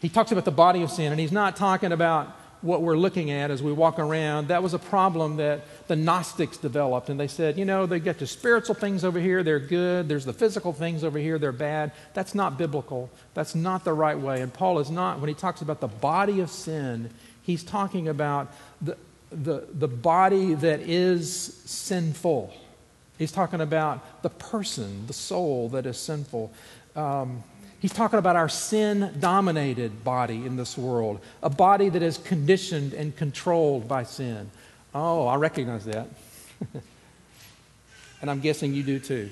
he 0.00 0.08
talks 0.08 0.32
about 0.32 0.44
the 0.44 0.50
body 0.50 0.82
of 0.82 0.90
sin, 0.90 1.12
and 1.12 1.20
he's 1.20 1.32
not 1.32 1.56
talking 1.56 1.92
about 1.92 2.34
what 2.60 2.82
we're 2.82 2.96
looking 2.96 3.30
at 3.30 3.50
as 3.50 3.62
we 3.62 3.72
walk 3.72 3.98
around, 3.98 4.48
that 4.48 4.62
was 4.62 4.74
a 4.74 4.78
problem 4.78 5.36
that 5.36 5.60
the 5.86 5.94
Gnostics 5.94 6.56
developed. 6.56 7.08
And 7.08 7.18
they 7.18 7.28
said, 7.28 7.56
you 7.56 7.64
know, 7.64 7.86
they 7.86 8.00
get 8.00 8.18
the 8.18 8.26
spiritual 8.26 8.74
things 8.74 9.04
over 9.04 9.20
here, 9.20 9.42
they're 9.42 9.60
good. 9.60 10.08
There's 10.08 10.24
the 10.24 10.32
physical 10.32 10.72
things 10.72 11.04
over 11.04 11.18
here, 11.18 11.38
they're 11.38 11.52
bad. 11.52 11.92
That's 12.14 12.34
not 12.34 12.58
biblical. 12.58 13.10
That's 13.34 13.54
not 13.54 13.84
the 13.84 13.92
right 13.92 14.18
way. 14.18 14.40
And 14.40 14.52
Paul 14.52 14.80
is 14.80 14.90
not, 14.90 15.20
when 15.20 15.28
he 15.28 15.34
talks 15.34 15.62
about 15.62 15.80
the 15.80 15.88
body 15.88 16.40
of 16.40 16.50
sin, 16.50 17.10
he's 17.42 17.62
talking 17.62 18.08
about 18.08 18.52
the, 18.82 18.96
the, 19.30 19.66
the 19.72 19.88
body 19.88 20.54
that 20.54 20.80
is 20.80 21.62
sinful. 21.64 22.52
He's 23.18 23.32
talking 23.32 23.60
about 23.60 24.22
the 24.22 24.30
person, 24.30 25.06
the 25.06 25.12
soul 25.12 25.68
that 25.70 25.86
is 25.86 25.96
sinful. 25.96 26.52
Um, 26.96 27.44
He's 27.80 27.92
talking 27.92 28.18
about 28.18 28.34
our 28.34 28.48
sin 28.48 29.14
dominated 29.20 30.02
body 30.02 30.44
in 30.44 30.56
this 30.56 30.76
world, 30.76 31.20
a 31.42 31.50
body 31.50 31.88
that 31.88 32.02
is 32.02 32.18
conditioned 32.18 32.92
and 32.92 33.16
controlled 33.16 33.86
by 33.86 34.02
sin. 34.02 34.50
Oh, 34.94 35.26
I 35.26 35.36
recognize 35.36 35.84
that. 35.84 36.08
and 38.20 38.30
I'm 38.30 38.40
guessing 38.40 38.74
you 38.74 38.82
do 38.82 38.98
too. 38.98 39.30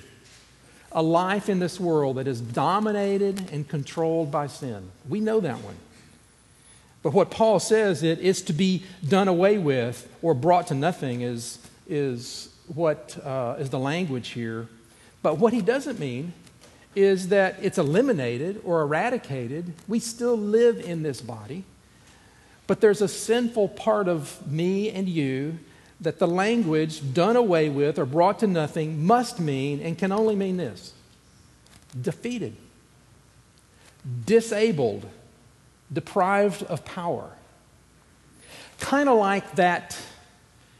A 0.92 1.02
life 1.02 1.48
in 1.48 1.58
this 1.58 1.80
world 1.80 2.16
that 2.16 2.28
is 2.28 2.40
dominated 2.40 3.50
and 3.50 3.68
controlled 3.68 4.30
by 4.30 4.46
sin. 4.46 4.90
We 5.08 5.18
know 5.18 5.40
that 5.40 5.58
one. 5.62 5.76
But 7.02 7.12
what 7.12 7.30
Paul 7.30 7.58
says 7.58 8.02
it 8.02 8.20
is 8.20 8.42
to 8.42 8.52
be 8.52 8.84
done 9.06 9.28
away 9.28 9.58
with 9.58 10.08
or 10.22 10.34
brought 10.34 10.68
to 10.68 10.74
nothing 10.74 11.20
is, 11.20 11.58
is 11.88 12.54
what 12.74 13.18
uh, 13.24 13.56
is 13.58 13.70
the 13.70 13.78
language 13.78 14.28
here. 14.28 14.68
But 15.22 15.38
what 15.38 15.52
he 15.52 15.60
doesn't 15.60 15.98
mean 15.98 16.32
is 16.96 17.28
that 17.28 17.56
it's 17.60 17.78
eliminated 17.78 18.60
or 18.64 18.80
eradicated. 18.80 19.74
We 19.86 20.00
still 20.00 20.36
live 20.36 20.80
in 20.80 21.02
this 21.02 21.20
body, 21.20 21.64
but 22.66 22.80
there's 22.80 23.02
a 23.02 23.08
sinful 23.08 23.68
part 23.68 24.08
of 24.08 24.50
me 24.50 24.90
and 24.90 25.08
you 25.08 25.58
that 26.00 26.18
the 26.18 26.26
language 26.26 27.14
done 27.14 27.36
away 27.36 27.68
with 27.68 27.98
or 27.98 28.06
brought 28.06 28.38
to 28.40 28.46
nothing 28.46 29.04
must 29.04 29.38
mean 29.38 29.80
and 29.80 29.96
can 29.96 30.10
only 30.10 30.34
mean 30.34 30.56
this 30.56 30.92
defeated, 32.00 32.54
disabled, 34.24 35.06
deprived 35.92 36.62
of 36.64 36.84
power. 36.84 37.30
Kind 38.80 39.08
of 39.08 39.18
like 39.18 39.56
that 39.56 39.96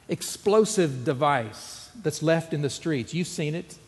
explosive 0.09 1.05
device 1.05 1.91
that's 2.03 2.23
left 2.23 2.53
in 2.53 2.63
the 2.63 2.71
streets. 2.71 3.15
You've 3.15 3.27
seen 3.27 3.55
it 3.55 3.79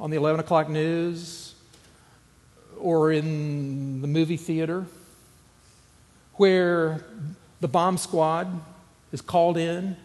on 0.00 0.10
the 0.10 0.16
11 0.16 0.40
o'clock 0.40 0.68
news, 0.68 1.45
or 2.78 3.12
in 3.12 4.00
the 4.00 4.08
movie 4.08 4.36
theater 4.36 4.86
where 6.34 7.04
the 7.60 7.68
bomb 7.68 7.96
squad 7.98 8.60
is 9.12 9.20
called 9.20 9.56
in 9.56 9.96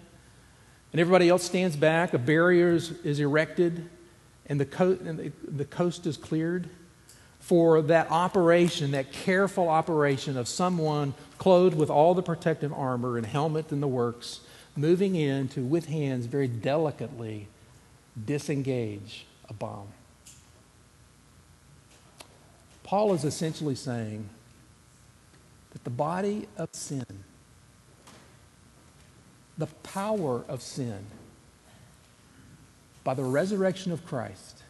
and 0.92 1.00
everybody 1.00 1.30
else 1.30 1.44
stands 1.44 1.76
back, 1.76 2.14
a 2.14 2.18
barrier 2.18 2.74
is, 2.74 2.92
is 3.04 3.20
erected, 3.20 3.90
and, 4.48 4.60
the, 4.60 4.66
co- 4.66 4.98
and 5.06 5.18
the, 5.20 5.32
the 5.48 5.66
coast 5.66 6.06
is 6.06 6.18
cleared 6.18 6.70
for 7.40 7.82
that 7.82 8.12
operation, 8.12 8.92
that 8.92 9.12
careful 9.12 9.70
operation 9.70 10.38
of 10.38 10.48
someone 10.48 11.14
clothed 11.38 11.76
with 11.76 11.90
all 11.90 12.14
the 12.14 12.22
protective 12.22 12.74
armor 12.74 13.18
and 13.18 13.26
helmet 13.26 13.72
and 13.72 13.82
the 13.82 13.88
works, 13.88 14.42
moving 14.76 15.16
in 15.16 15.48
to, 15.48 15.62
with 15.62 15.88
hands, 15.88 16.26
very 16.26 16.48
delicately 16.48 17.48
disengage 18.26 19.26
a 19.50 19.54
bomb. 19.54 19.88
Paul 22.92 23.14
is 23.14 23.24
essentially 23.24 23.76
saying 23.76 24.28
that 25.72 25.86
the 25.86 25.90
body 25.90 26.50
of 26.58 26.68
sin, 26.74 27.06
the 29.58 29.68
power 29.82 30.44
of 30.50 30.62
sin, 30.62 31.06
by 33.06 33.14
the 33.14 33.24
resurrection 33.24 33.94
of 33.94 34.06
Christ, 34.06 34.64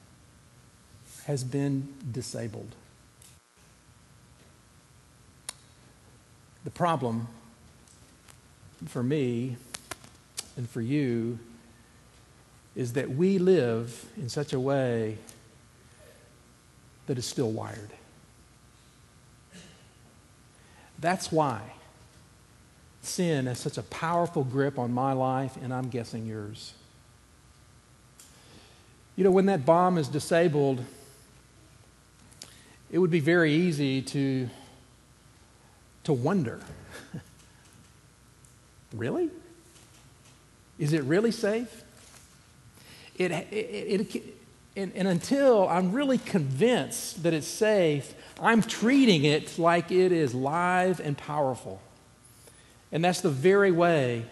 has 1.26 1.44
been 1.44 1.96
disabled. 2.12 2.76
The 6.64 6.70
problem 6.70 7.28
for 8.86 9.02
me 9.02 9.58
and 10.58 10.70
for 10.70 10.82
you 10.82 11.40
is 12.76 12.94
that 12.94 13.10
we 13.10 13.40
live 13.40 14.06
in 14.16 14.30
such 14.30 14.54
a 14.54 14.60
way 14.60 15.18
that 17.08 17.18
is 17.18 17.26
still 17.26 17.52
wired. 17.52 17.90
That's 21.02 21.32
why 21.32 21.62
sin 23.02 23.48
has 23.48 23.60
such 23.60 23.78
a 23.78 23.84
powerful 23.84 24.44
grip 24.44 24.78
on 24.78 24.94
my 24.94 25.14
life, 25.14 25.58
and 25.62 25.74
I'm 25.74 25.90
guessing 25.90 26.26
yours. 26.26 26.74
You 29.16 29.24
know, 29.24 29.32
when 29.32 29.48
that 29.48 29.66
bomb 29.66 29.98
is 29.98 30.08
disabled, 30.08 30.84
it 32.92 33.00
would 33.00 33.12
be 33.12 33.20
very 33.20 33.52
easy 33.54 34.02
to, 34.04 34.50
to 36.04 36.14
wonder 36.14 36.62
really? 38.94 39.30
Is 40.78 40.94
it 40.94 41.04
really 41.04 41.32
safe? 41.32 41.84
It, 43.18 43.32
it, 43.32 44.16
it, 44.16 44.36
and, 44.76 44.94
and 44.96 45.08
until 45.08 45.68
I'm 45.68 45.92
really 45.92 46.18
convinced 46.18 47.24
that 47.24 47.34
it's 47.34 47.48
safe, 47.48 48.14
I'm 48.40 48.62
treating 48.62 49.26
it 49.26 49.60
like 49.60 49.92
it 49.92 50.12
is 50.12 50.34
live 50.34 51.00
and 51.00 51.18
powerful. 51.18 51.82
And 52.92 53.04
that's 53.04 53.22
the 53.22 53.30
very 53.30 53.72
way 53.72 54.26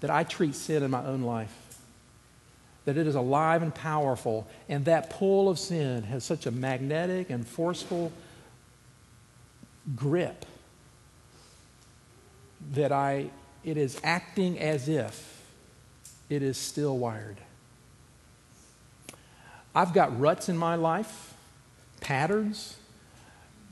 that 0.00 0.10
I 0.10 0.24
treat 0.24 0.54
sin 0.54 0.82
in 0.82 0.90
my 0.90 1.04
own 1.04 1.22
life. 1.22 1.52
That 2.86 2.96
it 2.96 3.06
is 3.06 3.14
alive 3.14 3.62
and 3.62 3.74
powerful, 3.74 4.46
and 4.68 4.84
that 4.84 5.10
pull 5.10 5.48
of 5.48 5.58
sin 5.58 6.02
has 6.02 6.24
such 6.24 6.44
a 6.44 6.50
magnetic 6.50 7.30
and 7.30 7.46
forceful 7.46 8.12
grip 9.96 10.44
that 12.72 12.92
I, 12.92 13.30
it 13.64 13.76
is 13.76 13.98
acting 14.02 14.58
as 14.58 14.88
if 14.88 15.42
it 16.28 16.42
is 16.42 16.58
still 16.58 16.98
wired. 16.98 17.38
I've 19.74 19.92
got 19.92 20.18
ruts 20.18 20.48
in 20.48 20.56
my 20.56 20.76
life, 20.76 21.34
patterns. 22.00 22.76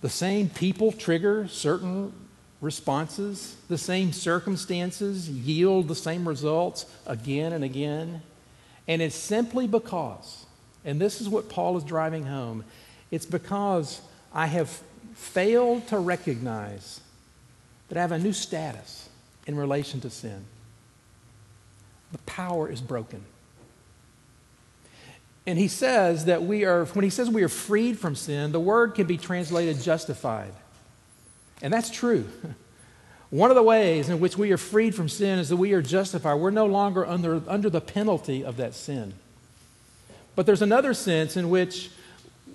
The 0.01 0.09
same 0.09 0.49
people 0.49 0.91
trigger 0.91 1.47
certain 1.47 2.13
responses, 2.61 3.57
the 3.69 3.79
same 3.79 4.13
circumstances 4.13 5.29
yield 5.29 5.89
the 5.89 5.95
same 5.95 6.27
results 6.27 6.87
again 7.07 7.53
and 7.53 7.63
again. 7.65 8.23
And 8.89 9.03
it's 9.03 9.17
simply 9.17 9.67
because, 9.67 10.47
and 10.85 11.01
this 11.01 11.21
is 11.21 11.29
what 11.29 11.49
Paul 11.49 11.77
is 11.77 11.85
driving 11.85 12.25
home, 12.27 12.65
it's 13.11 13.27
because 13.27 14.01
I 14.33 14.47
have 14.47 14.81
failed 15.15 15.87
to 15.89 15.99
recognize 15.99 17.01
that 17.89 17.99
I 17.99 18.01
have 18.01 18.13
a 18.13 18.19
new 18.19 18.33
status 18.33 19.09
in 19.47 19.57
relation 19.57 20.01
to 20.01 20.11
sin. 20.11 20.45
The 22.13 22.19
power 22.19 22.71
is 22.71 22.81
broken. 22.81 23.23
And 25.47 25.59
he 25.59 25.69
says 25.69 26.27
that 26.27 26.43
we 26.43 26.65
are, 26.65 26.85
when 26.87 27.03
he 27.03 27.11
says 27.11 27.29
we 27.29 27.43
are 27.43 27.49
freed 27.49 27.99
from 27.99 28.15
sin, 28.15 28.53
the 28.53 28.61
word 28.61 28.95
can 28.95 29.07
be 29.07 29.17
translated 29.17 29.81
justified. 29.81 30.53
And 31.61 31.73
that's 31.73 31.91
true. 31.91 32.29
One 33.31 33.51
of 33.51 33.57
the 33.57 33.63
ways 33.63 34.09
in 34.09 34.21
which 34.21 34.37
we 34.37 34.53
are 34.53 34.59
freed 34.59 34.95
from 34.95 35.09
sin 35.09 35.39
is 35.39 35.49
that 35.49 35.57
we 35.57 35.73
are 35.73 35.83
justified. 35.83 36.35
We're 36.35 36.51
no 36.51 36.67
longer 36.67 37.07
under, 37.07 37.43
under 37.49 37.71
the 37.71 37.81
penalty 37.81 38.45
of 38.45 38.59
that 38.59 38.75
sin. 38.75 39.15
But 40.37 40.47
there's 40.47 40.63
another 40.63 40.95
sense 40.95 41.37
in 41.37 41.51
which, 41.51 41.91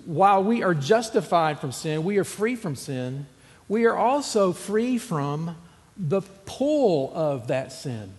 while 0.04 0.42
we 0.42 0.62
are 0.62 0.74
justified 0.74 1.58
from 1.58 1.72
sin, 1.72 2.04
we 2.04 2.18
are 2.18 2.24
free 2.24 2.54
from 2.54 2.76
sin, 2.76 3.26
we 3.68 3.84
are 3.84 3.96
also 3.96 4.52
free 4.52 4.98
from 4.98 5.56
the 5.96 6.22
pull 6.46 7.12
of 7.14 7.48
that 7.48 7.72
sin. 7.72 8.14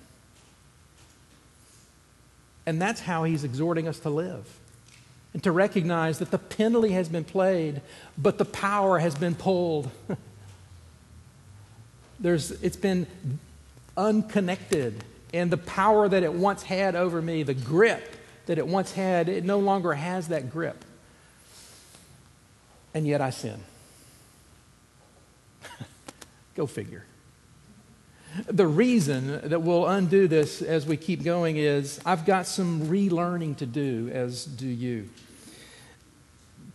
And 2.69 2.79
that's 2.79 3.01
how 3.01 3.23
he's 3.23 3.43
exhorting 3.43 3.87
us 3.87 3.97
to 4.01 4.11
live 4.11 4.45
and 5.33 5.41
to 5.41 5.51
recognize 5.51 6.19
that 6.19 6.29
the 6.29 6.37
penalty 6.37 6.91
has 6.91 7.09
been 7.09 7.23
played, 7.23 7.81
but 8.15 8.37
the 8.37 8.45
power 8.45 8.99
has 8.99 9.15
been 9.15 9.33
pulled. 9.33 9.89
There's, 12.19 12.51
it's 12.51 12.77
been 12.77 13.07
unconnected, 13.97 15.03
and 15.33 15.51
the 15.51 15.57
power 15.57 16.07
that 16.07 16.21
it 16.21 16.31
once 16.31 16.61
had 16.61 16.95
over 16.95 17.19
me, 17.23 17.41
the 17.41 17.55
grip 17.55 18.15
that 18.45 18.59
it 18.59 18.67
once 18.67 18.91
had, 18.91 19.29
it 19.29 19.43
no 19.43 19.57
longer 19.57 19.93
has 19.93 20.27
that 20.27 20.51
grip. 20.51 20.85
And 22.93 23.07
yet 23.07 23.19
I 23.19 23.31
sin. 23.31 23.63
Go 26.55 26.67
figure. 26.67 27.03
The 28.47 28.67
reason 28.67 29.49
that 29.49 29.61
we'll 29.61 29.87
undo 29.87 30.27
this 30.27 30.61
as 30.61 30.85
we 30.85 30.97
keep 30.97 31.23
going 31.23 31.57
is 31.57 31.99
I've 32.05 32.25
got 32.25 32.45
some 32.45 32.87
relearning 32.87 33.57
to 33.57 33.65
do, 33.65 34.09
as 34.13 34.45
do 34.45 34.67
you. 34.67 35.09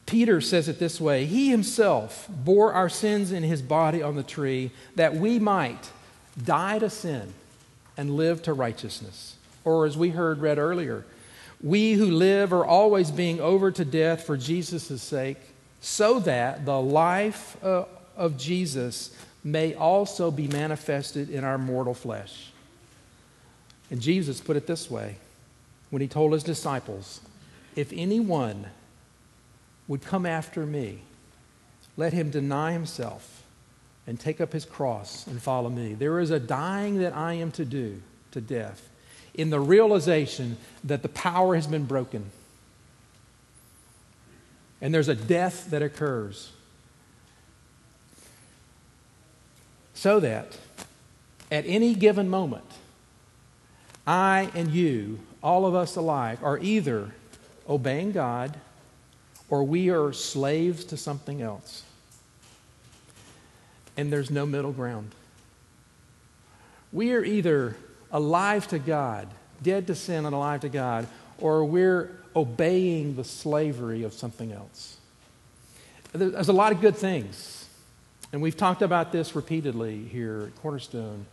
Peter 0.07 0.41
says 0.41 0.69
it 0.69 0.79
this 0.79 1.01
way 1.01 1.27
He 1.27 1.51
himself 1.51 2.29
bore 2.29 2.73
our 2.73 2.89
sins 2.89 3.33
in 3.33 3.43
his 3.43 3.63
body 3.63 4.03
on 4.03 4.17
the 4.17 4.23
tree 4.23 4.71
that 4.97 5.15
we 5.15 5.39
might 5.39 5.91
die 6.43 6.79
to 6.79 6.91
sin 6.91 7.33
and 7.97 8.17
live 8.17 8.43
to 8.43 8.53
righteousness. 8.53 9.37
Or, 9.65 9.87
as 9.87 9.97
we 9.97 10.11
heard 10.11 10.41
read 10.41 10.59
earlier, 10.59 11.07
we 11.63 11.95
who 11.95 12.11
live 12.11 12.53
are 12.53 12.67
always 12.67 13.11
being 13.11 13.41
over 13.41 13.71
to 13.71 13.85
death 13.85 14.25
for 14.25 14.37
Jesus' 14.37 15.03
sake, 15.03 15.39
so 15.81 16.19
that 16.21 16.67
the 16.67 16.79
life 16.79 17.57
uh, 17.65 17.85
of 18.17 18.37
Jesus 18.37 19.17
may 19.45 19.75
also 19.75 20.31
be 20.31 20.49
manifested 20.49 21.29
in 21.29 21.45
our 21.45 21.59
mortal 21.59 21.93
flesh. 21.93 22.51
And 23.91 24.01
Jesus 24.01 24.41
put 24.41 24.57
it 24.57 24.67
this 24.67 24.91
way 24.91 25.17
when 25.91 26.01
he 26.01 26.09
told 26.09 26.33
his 26.33 26.43
disciples, 26.43 27.21
If 27.77 27.93
anyone 27.95 28.67
would 29.87 30.03
come 30.03 30.25
after 30.25 30.65
me, 30.65 31.03
let 31.97 32.15
him 32.15 32.31
deny 32.31 32.73
himself 32.73 33.45
and 34.07 34.19
take 34.19 34.41
up 34.41 34.53
his 34.53 34.65
cross 34.65 35.27
and 35.27 35.41
follow 35.41 35.69
me. 35.69 35.95
There 35.95 36.19
is 36.19 36.31
a 36.31 36.41
dying 36.41 36.99
that 36.99 37.15
I 37.15 37.35
am 37.35 37.53
to 37.53 37.65
do 37.65 38.03
to 38.33 38.41
death 38.41 38.89
in 39.35 39.51
the 39.51 39.61
realization 39.61 40.57
that 40.85 41.03
the 41.03 41.09
power 41.09 41.55
has 41.55 41.67
been 41.67 41.85
broken. 41.85 42.31
And 44.81 44.93
there's 44.93 45.09
a 45.09 45.15
death 45.15 45.71
that 45.71 45.83
occurs 45.83 46.53
so 49.95 50.21
that 50.21 50.59
at 51.51 51.65
any 51.67 51.95
given 51.95 52.29
moment, 52.29 52.65
I 54.07 54.51
and 54.55 54.71
you, 54.71 55.21
all 55.43 55.65
of 55.65 55.75
us 55.75 55.97
alike, 55.97 56.43
are 56.43 56.59
either 56.59 57.13
obeying 57.69 58.13
God 58.13 58.59
or 59.49 59.65
we 59.65 59.91
are 59.91 60.13
slaves 60.13 60.85
to 60.87 60.97
something 60.97 61.41
else. 61.41 61.85
And 63.97 64.13
there's 64.13 64.31
no 64.31 64.45
middle 64.45 64.73
ground. 64.73 65.13
We 66.93 67.13
are 67.13 67.25
either 67.25 67.77
alive 68.11 68.67
to 68.69 68.79
God, 68.79 69.29
dead 69.63 69.87
to 69.87 69.95
sin 69.95 70.27
and 70.27 70.35
alive 70.35 70.61
to 70.63 70.69
God, 70.69 71.07
or 71.39 71.65
we're 71.65 72.11
obeying 72.35 73.17
the 73.17 73.25
slavery 73.25 74.03
of 74.03 74.13
something 74.13 74.53
else. 74.53 74.97
There's 76.13 76.49
a 76.49 76.53
lot 76.53 76.73
of 76.73 76.81
good 76.81 76.97
things 76.97 77.64
and 78.35 78.43
we've 78.43 78.57
talked 78.57 78.83
about 78.83 79.13
this 79.13 79.37
repeatedly 79.37 79.97
here 79.97 80.47
at 80.49 80.61
Cornerstone. 80.61 81.25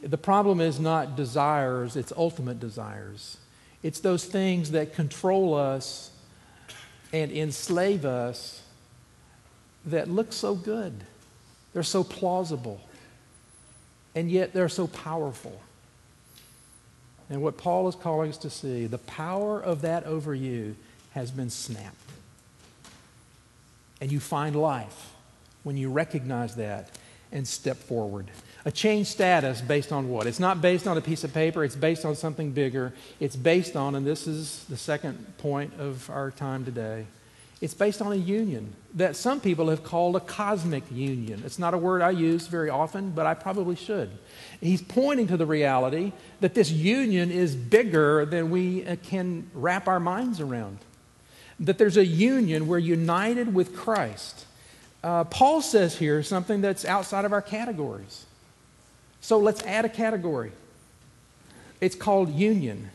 The 0.00 0.16
problem 0.16 0.62
is 0.62 0.80
not 0.80 1.14
desires, 1.14 1.94
it's 1.94 2.10
ultimate 2.16 2.58
desires. 2.58 3.36
It's 3.82 4.00
those 4.00 4.24
things 4.24 4.70
that 4.70 4.94
control 4.94 5.52
us 5.52 6.10
and 7.12 7.30
enslave 7.30 8.06
us 8.06 8.62
that 9.84 10.08
look 10.08 10.32
so 10.32 10.54
good. 10.54 11.04
They're 11.74 11.82
so 11.82 12.02
plausible. 12.02 12.80
And 14.14 14.30
yet 14.30 14.54
they're 14.54 14.70
so 14.70 14.86
powerful. 14.86 15.60
And 17.28 17.42
what 17.42 17.58
Paul 17.58 17.88
is 17.88 17.94
calling 17.94 18.30
us 18.30 18.38
to 18.38 18.48
see, 18.48 18.86
the 18.86 18.96
power 18.96 19.60
of 19.60 19.82
that 19.82 20.04
over 20.04 20.34
you 20.34 20.76
has 21.10 21.30
been 21.30 21.50
snapped. 21.50 22.10
And 24.00 24.10
you 24.10 24.18
find 24.18 24.56
life 24.56 25.11
when 25.62 25.76
you 25.76 25.90
recognize 25.90 26.56
that 26.56 26.90
and 27.32 27.48
step 27.48 27.76
forward. 27.76 28.26
A 28.64 28.70
change 28.70 29.08
status 29.08 29.60
based 29.60 29.90
on 29.90 30.08
what? 30.08 30.26
It's 30.26 30.38
not 30.38 30.60
based 30.60 30.86
on 30.86 30.96
a 30.96 31.00
piece 31.00 31.24
of 31.24 31.32
paper, 31.32 31.64
it's 31.64 31.74
based 31.74 32.04
on 32.04 32.14
something 32.14 32.52
bigger. 32.52 32.92
It's 33.18 33.34
based 33.34 33.74
on, 33.74 33.94
and 33.94 34.06
this 34.06 34.26
is 34.26 34.64
the 34.68 34.76
second 34.76 35.38
point 35.38 35.72
of 35.78 36.08
our 36.10 36.30
time 36.30 36.64
today, 36.64 37.06
it's 37.60 37.74
based 37.74 38.02
on 38.02 38.12
a 38.12 38.16
union 38.16 38.74
that 38.94 39.14
some 39.14 39.40
people 39.40 39.70
have 39.70 39.84
called 39.84 40.16
a 40.16 40.20
cosmic 40.20 40.82
union. 40.90 41.42
It's 41.46 41.60
not 41.60 41.74
a 41.74 41.78
word 41.78 42.02
I 42.02 42.10
use 42.10 42.48
very 42.48 42.70
often, 42.70 43.10
but 43.12 43.24
I 43.24 43.34
probably 43.34 43.76
should. 43.76 44.10
He's 44.60 44.82
pointing 44.82 45.28
to 45.28 45.36
the 45.36 45.46
reality 45.46 46.12
that 46.40 46.54
this 46.54 46.72
union 46.72 47.30
is 47.30 47.54
bigger 47.54 48.26
than 48.26 48.50
we 48.50 48.84
uh, 48.84 48.96
can 49.04 49.48
wrap 49.54 49.86
our 49.86 50.00
minds 50.00 50.40
around. 50.40 50.78
That 51.60 51.78
there's 51.78 51.96
a 51.96 52.04
union, 52.04 52.66
we're 52.66 52.78
united 52.78 53.54
with 53.54 53.76
Christ 53.76 54.46
uh, 55.02 55.24
Paul 55.24 55.60
says 55.62 55.96
here 55.96 56.22
something 56.22 56.60
that's 56.60 56.84
outside 56.84 57.24
of 57.24 57.32
our 57.32 57.42
categories. 57.42 58.26
So 59.20 59.38
let's 59.38 59.62
add 59.64 59.84
a 59.84 59.88
category. 59.88 60.52
It's 61.80 61.96
called 61.96 62.30
union. 62.30 62.90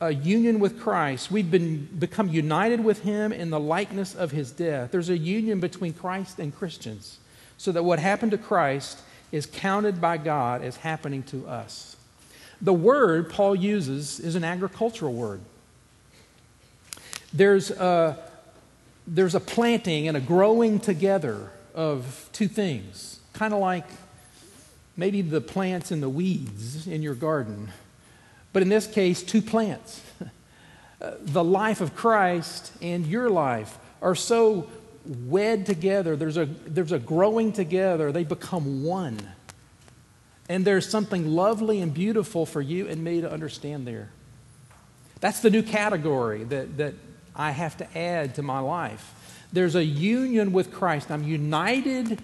A 0.00 0.12
union 0.14 0.60
with 0.60 0.80
Christ. 0.80 1.30
We've 1.30 1.50
been 1.50 1.84
become 1.98 2.28
united 2.28 2.82
with 2.82 3.02
him 3.02 3.32
in 3.32 3.50
the 3.50 3.60
likeness 3.60 4.14
of 4.14 4.30
his 4.30 4.50
death. 4.50 4.90
There's 4.90 5.10
a 5.10 5.18
union 5.18 5.60
between 5.60 5.92
Christ 5.92 6.38
and 6.38 6.54
Christians. 6.56 7.18
So 7.58 7.72
that 7.72 7.82
what 7.82 7.98
happened 7.98 8.30
to 8.32 8.38
Christ 8.38 9.00
is 9.30 9.44
counted 9.44 10.00
by 10.00 10.16
God 10.16 10.62
as 10.62 10.76
happening 10.76 11.22
to 11.24 11.46
us. 11.46 11.96
The 12.62 12.72
word 12.72 13.30
Paul 13.30 13.54
uses 13.54 14.20
is 14.20 14.34
an 14.34 14.44
agricultural 14.44 15.12
word. 15.12 15.40
There's 17.32 17.70
a, 17.70 18.18
there's 19.12 19.34
a 19.34 19.40
planting 19.40 20.06
and 20.06 20.16
a 20.16 20.20
growing 20.20 20.78
together 20.78 21.50
of 21.74 22.28
two 22.32 22.46
things, 22.46 23.18
kind 23.32 23.52
of 23.52 23.58
like 23.58 23.84
maybe 24.96 25.20
the 25.20 25.40
plants 25.40 25.90
and 25.90 26.00
the 26.00 26.08
weeds 26.08 26.86
in 26.86 27.02
your 27.02 27.16
garden, 27.16 27.70
but 28.52 28.62
in 28.62 28.68
this 28.68 28.86
case, 28.86 29.22
two 29.22 29.42
plants. 29.42 30.00
Uh, 31.02 31.12
the 31.22 31.42
life 31.42 31.80
of 31.80 31.96
Christ 31.96 32.72
and 32.82 33.06
your 33.06 33.30
life 33.30 33.78
are 34.02 34.14
so 34.14 34.68
wed 35.06 35.64
together. 35.64 36.14
There's 36.14 36.36
a, 36.36 36.44
there's 36.44 36.92
a 36.92 36.98
growing 36.98 37.54
together, 37.54 38.12
they 38.12 38.22
become 38.22 38.84
one. 38.84 39.18
And 40.50 40.62
there's 40.62 40.86
something 40.86 41.26
lovely 41.26 41.80
and 41.80 41.94
beautiful 41.94 42.44
for 42.44 42.60
you 42.60 42.86
and 42.86 43.02
me 43.02 43.22
to 43.22 43.32
understand 43.32 43.86
there. 43.86 44.10
That's 45.20 45.40
the 45.40 45.48
new 45.48 45.62
category 45.62 46.44
that, 46.44 46.76
that 46.76 46.94
I 47.40 47.50
have 47.50 47.76
to 47.78 47.98
add 47.98 48.34
to 48.36 48.42
my 48.42 48.60
life. 48.60 49.14
There's 49.52 49.74
a 49.74 49.84
union 49.84 50.52
with 50.52 50.72
Christ. 50.72 51.10
I'm 51.10 51.24
united, 51.24 52.20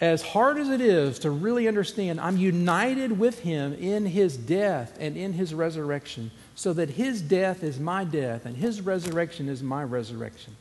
as 0.00 0.22
hard 0.22 0.58
as 0.58 0.68
it 0.68 0.80
is 0.80 1.20
to 1.20 1.30
really 1.30 1.68
understand, 1.68 2.20
I'm 2.20 2.36
united 2.36 3.18
with 3.18 3.40
Him 3.40 3.74
in 3.74 4.06
His 4.06 4.36
death 4.36 4.96
and 4.98 5.16
in 5.16 5.34
His 5.34 5.54
resurrection 5.54 6.30
so 6.54 6.72
that 6.72 6.90
his 6.90 7.22
death 7.22 7.62
is 7.62 7.80
my 7.80 8.04
death 8.04 8.46
and 8.46 8.56
his 8.56 8.80
resurrection 8.80 9.48
is 9.48 9.62
my 9.62 9.82
resurrection. 9.82 10.54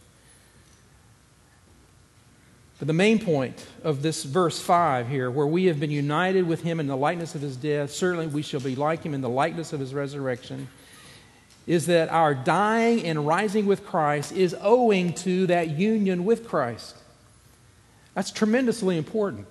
But 2.79 2.88
the 2.88 2.93
main 2.93 3.19
point 3.19 3.63
of 3.84 4.01
this 4.01 4.23
verse 4.23 4.60
5 4.60 5.07
here, 5.07 5.29
where 5.29 5.45
we 5.45 5.65
have 5.65 5.79
been 5.79 5.91
united 5.91 6.47
with 6.47 6.63
him 6.63 6.79
in 6.79 6.88
the 6.88 6.97
likeness 6.97 7.36
of 7.36 7.41
his 7.41 7.55
death, 7.55 7.91
certainly 7.91 8.25
we 8.25 8.41
shall 8.41 8.60
be 8.60 8.75
like 8.75 9.03
him 9.03 9.13
in 9.13 9.21
the 9.21 9.29
likeness 9.29 9.73
of 9.73 9.79
his 9.79 9.93
resurrection, 9.93 10.67
is 11.71 11.86
that 11.86 12.10
our 12.10 12.36
dying 12.36 13.01
and 13.05 13.25
rising 13.25 13.65
with 13.65 13.86
Christ 13.86 14.34
is 14.34 14.53
owing 14.60 15.13
to 15.13 15.47
that 15.47 15.69
union 15.69 16.25
with 16.25 16.45
Christ. 16.45 16.97
That's 18.13 18.29
tremendously 18.29 18.97
important. 18.97 19.47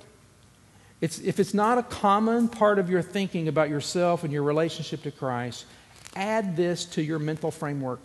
It's, 1.00 1.18
if 1.20 1.40
it's 1.40 1.54
not 1.54 1.78
a 1.78 1.82
common 1.82 2.48
part 2.48 2.78
of 2.78 2.90
your 2.90 3.00
thinking 3.00 3.48
about 3.48 3.70
yourself 3.70 4.22
and 4.22 4.30
your 4.30 4.42
relationship 4.42 5.02
to 5.04 5.10
Christ, 5.10 5.64
add 6.14 6.56
this 6.56 6.84
to 6.84 7.02
your 7.02 7.18
mental 7.18 7.50
framework. 7.50 8.00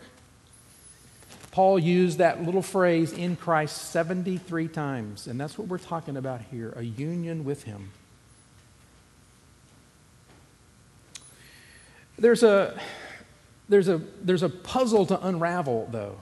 Paul 1.52 1.78
used 1.78 2.20
that 2.20 2.42
little 2.42 2.62
phrase 2.62 3.12
in 3.12 3.36
Christ 3.36 3.92
73 3.92 4.70
times, 4.70 5.28
and 5.28 5.38
that's 5.38 5.58
what 5.58 5.68
we're 5.68 5.78
talking 5.78 6.16
about 6.16 6.40
here 6.40 6.74
a 6.78 6.84
union 6.84 7.44
with 7.44 7.64
Him. 7.64 7.92
There's 12.18 12.44
a, 12.44 12.80
there's 13.68 13.88
a, 13.88 14.02
there's 14.22 14.44
a 14.44 14.50
puzzle 14.50 15.06
to 15.08 15.26
unravel, 15.26 15.88
though. 15.92 16.18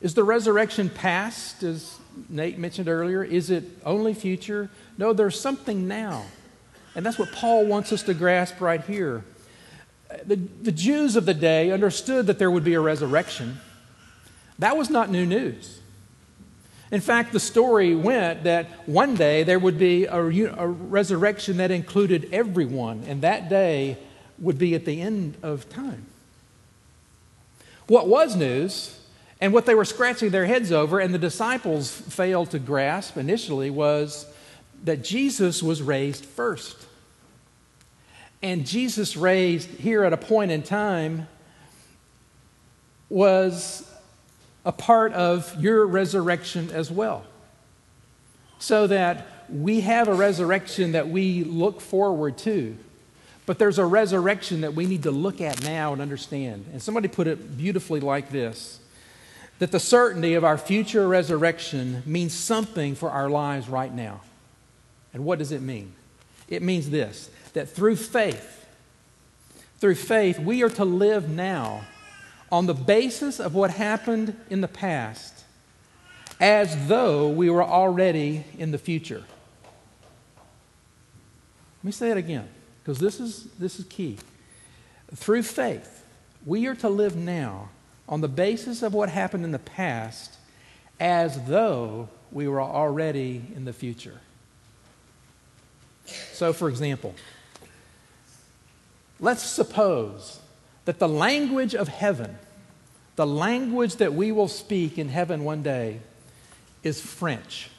Is 0.00 0.14
the 0.14 0.24
resurrection 0.24 0.90
past, 0.90 1.62
as 1.62 1.98
Nate 2.28 2.58
mentioned 2.58 2.88
earlier? 2.88 3.24
Is 3.24 3.50
it 3.50 3.64
only 3.84 4.14
future? 4.14 4.68
No, 4.98 5.12
there's 5.12 5.38
something 5.40 5.88
now. 5.88 6.24
And 6.94 7.04
that's 7.04 7.18
what 7.18 7.32
Paul 7.32 7.66
wants 7.66 7.92
us 7.92 8.02
to 8.04 8.14
grasp 8.14 8.60
right 8.60 8.82
here. 8.82 9.24
The, 10.24 10.36
the 10.36 10.72
Jews 10.72 11.16
of 11.16 11.26
the 11.26 11.34
day 11.34 11.70
understood 11.70 12.26
that 12.26 12.38
there 12.38 12.50
would 12.50 12.64
be 12.64 12.74
a 12.74 12.80
resurrection. 12.80 13.58
That 14.58 14.76
was 14.76 14.90
not 14.90 15.10
new 15.10 15.26
news. 15.26 15.80
In 16.90 17.00
fact, 17.00 17.32
the 17.32 17.40
story 17.40 17.96
went 17.96 18.44
that 18.44 18.66
one 18.86 19.16
day 19.16 19.42
there 19.42 19.58
would 19.58 19.78
be 19.78 20.04
a, 20.04 20.18
a, 20.18 20.68
resurrection 20.68 21.56
that 21.56 21.70
included 21.70 22.28
everyone, 22.30 23.04
and 23.08 23.22
that 23.22 23.48
day 23.48 23.98
would 24.38 24.58
be 24.58 24.74
at 24.74 24.84
the 24.84 25.00
end 25.00 25.36
of 25.42 25.68
time. 25.68 26.06
What 27.86 28.08
was 28.08 28.34
news, 28.34 28.98
and 29.40 29.52
what 29.52 29.66
they 29.66 29.74
were 29.74 29.84
scratching 29.84 30.30
their 30.30 30.46
heads 30.46 30.72
over, 30.72 30.98
and 31.00 31.12
the 31.12 31.18
disciples 31.18 31.90
failed 31.90 32.50
to 32.52 32.58
grasp 32.58 33.16
initially, 33.16 33.70
was 33.70 34.26
that 34.84 35.02
Jesus 35.04 35.62
was 35.62 35.82
raised 35.82 36.24
first. 36.24 36.86
And 38.42 38.66
Jesus 38.66 39.16
raised 39.16 39.68
here 39.70 40.04
at 40.04 40.12
a 40.12 40.18
point 40.18 40.50
in 40.50 40.62
time 40.62 41.28
was 43.08 43.90
a 44.64 44.72
part 44.72 45.12
of 45.12 45.54
your 45.60 45.86
resurrection 45.86 46.70
as 46.70 46.90
well. 46.90 47.24
So 48.58 48.86
that 48.86 49.26
we 49.50 49.80
have 49.80 50.08
a 50.08 50.14
resurrection 50.14 50.92
that 50.92 51.08
we 51.08 51.44
look 51.44 51.80
forward 51.80 52.38
to. 52.38 52.76
But 53.46 53.58
there's 53.58 53.78
a 53.78 53.84
resurrection 53.84 54.62
that 54.62 54.74
we 54.74 54.86
need 54.86 55.02
to 55.02 55.10
look 55.10 55.40
at 55.40 55.62
now 55.62 55.92
and 55.92 56.00
understand. 56.00 56.66
And 56.72 56.82
somebody 56.82 57.08
put 57.08 57.26
it 57.26 57.56
beautifully 57.56 58.00
like 58.00 58.30
this 58.30 58.80
that 59.60 59.70
the 59.70 59.78
certainty 59.80 60.34
of 60.34 60.44
our 60.44 60.58
future 60.58 61.06
resurrection 61.06 62.02
means 62.04 62.32
something 62.32 62.94
for 62.96 63.10
our 63.10 63.30
lives 63.30 63.68
right 63.68 63.94
now. 63.94 64.20
And 65.12 65.24
what 65.24 65.38
does 65.38 65.52
it 65.52 65.62
mean? 65.62 65.92
It 66.48 66.62
means 66.62 66.90
this 66.90 67.30
that 67.52 67.68
through 67.68 67.96
faith, 67.96 68.66
through 69.78 69.94
faith, 69.94 70.38
we 70.38 70.62
are 70.62 70.70
to 70.70 70.84
live 70.84 71.28
now 71.28 71.82
on 72.50 72.66
the 72.66 72.74
basis 72.74 73.38
of 73.38 73.54
what 73.54 73.70
happened 73.70 74.36
in 74.50 74.60
the 74.60 74.68
past 74.68 75.44
as 76.40 76.88
though 76.88 77.28
we 77.28 77.48
were 77.48 77.62
already 77.62 78.44
in 78.58 78.70
the 78.70 78.78
future. 78.78 79.22
Let 81.78 81.84
me 81.84 81.92
say 81.92 82.10
it 82.10 82.16
again, 82.16 82.48
because 82.84 82.98
this 82.98 83.18
is, 83.18 83.44
this 83.58 83.80
is 83.80 83.86
key. 83.86 84.18
Through 85.14 85.42
faith, 85.42 86.04
we 86.44 86.66
are 86.66 86.74
to 86.76 86.88
live 86.88 87.16
now 87.16 87.70
on 88.06 88.20
the 88.20 88.28
basis 88.28 88.82
of 88.82 88.92
what 88.92 89.08
happened 89.08 89.44
in 89.44 89.50
the 89.50 89.58
past 89.58 90.36
as 91.00 91.46
though 91.46 92.10
we 92.30 92.46
were 92.46 92.60
already 92.60 93.42
in 93.56 93.64
the 93.64 93.72
future. 93.72 94.20
So, 96.04 96.52
for 96.52 96.68
example, 96.68 97.14
let's 99.18 99.42
suppose 99.42 100.38
that 100.84 100.98
the 100.98 101.08
language 101.08 101.74
of 101.74 101.88
heaven 101.88 102.36
the 103.16 103.26
language 103.26 103.96
that 103.96 104.12
we 104.12 104.32
will 104.32 104.48
speak 104.48 104.98
in 104.98 105.08
heaven 105.08 105.44
one 105.44 105.62
day 105.62 106.00
is 106.82 107.00
French. 107.00 107.70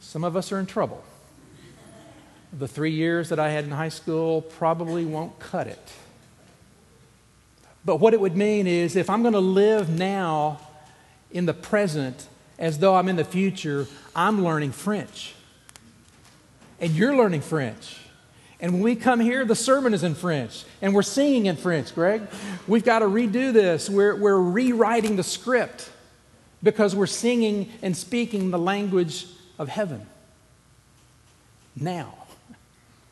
Some 0.00 0.22
of 0.22 0.36
us 0.36 0.52
are 0.52 0.58
in 0.58 0.66
trouble. 0.66 1.02
The 2.56 2.68
three 2.68 2.92
years 2.92 3.30
that 3.30 3.40
I 3.40 3.50
had 3.50 3.64
in 3.64 3.70
high 3.70 3.88
school 3.88 4.42
probably 4.42 5.04
won't 5.04 5.38
cut 5.40 5.66
it. 5.66 5.92
But 7.84 7.96
what 7.96 8.14
it 8.14 8.20
would 8.20 8.36
mean 8.36 8.66
is 8.66 8.96
if 8.96 9.10
I'm 9.10 9.22
going 9.22 9.34
to 9.34 9.40
live 9.40 9.90
now 9.90 10.60
in 11.30 11.46
the 11.46 11.54
present 11.54 12.28
as 12.58 12.78
though 12.78 12.94
I'm 12.94 13.08
in 13.08 13.16
the 13.16 13.24
future, 13.24 13.86
I'm 14.14 14.44
learning 14.44 14.72
French. 14.72 15.34
And 16.80 16.92
you're 16.92 17.16
learning 17.16 17.40
French. 17.40 17.98
And 18.60 18.74
when 18.74 18.82
we 18.82 18.96
come 18.96 19.20
here, 19.20 19.44
the 19.44 19.56
sermon 19.56 19.92
is 19.92 20.04
in 20.04 20.14
French, 20.14 20.64
and 20.80 20.94
we're 20.94 21.02
singing 21.02 21.46
in 21.46 21.56
French, 21.56 21.94
Greg. 21.94 22.22
We've 22.66 22.84
got 22.84 23.00
to 23.00 23.06
redo 23.06 23.52
this. 23.52 23.90
We're, 23.90 24.16
we're 24.16 24.40
rewriting 24.40 25.16
the 25.16 25.22
script 25.22 25.90
because 26.62 26.94
we're 26.94 27.06
singing 27.06 27.70
and 27.82 27.96
speaking 27.96 28.50
the 28.50 28.58
language 28.58 29.26
of 29.58 29.68
heaven. 29.68 30.06
Now. 31.76 32.23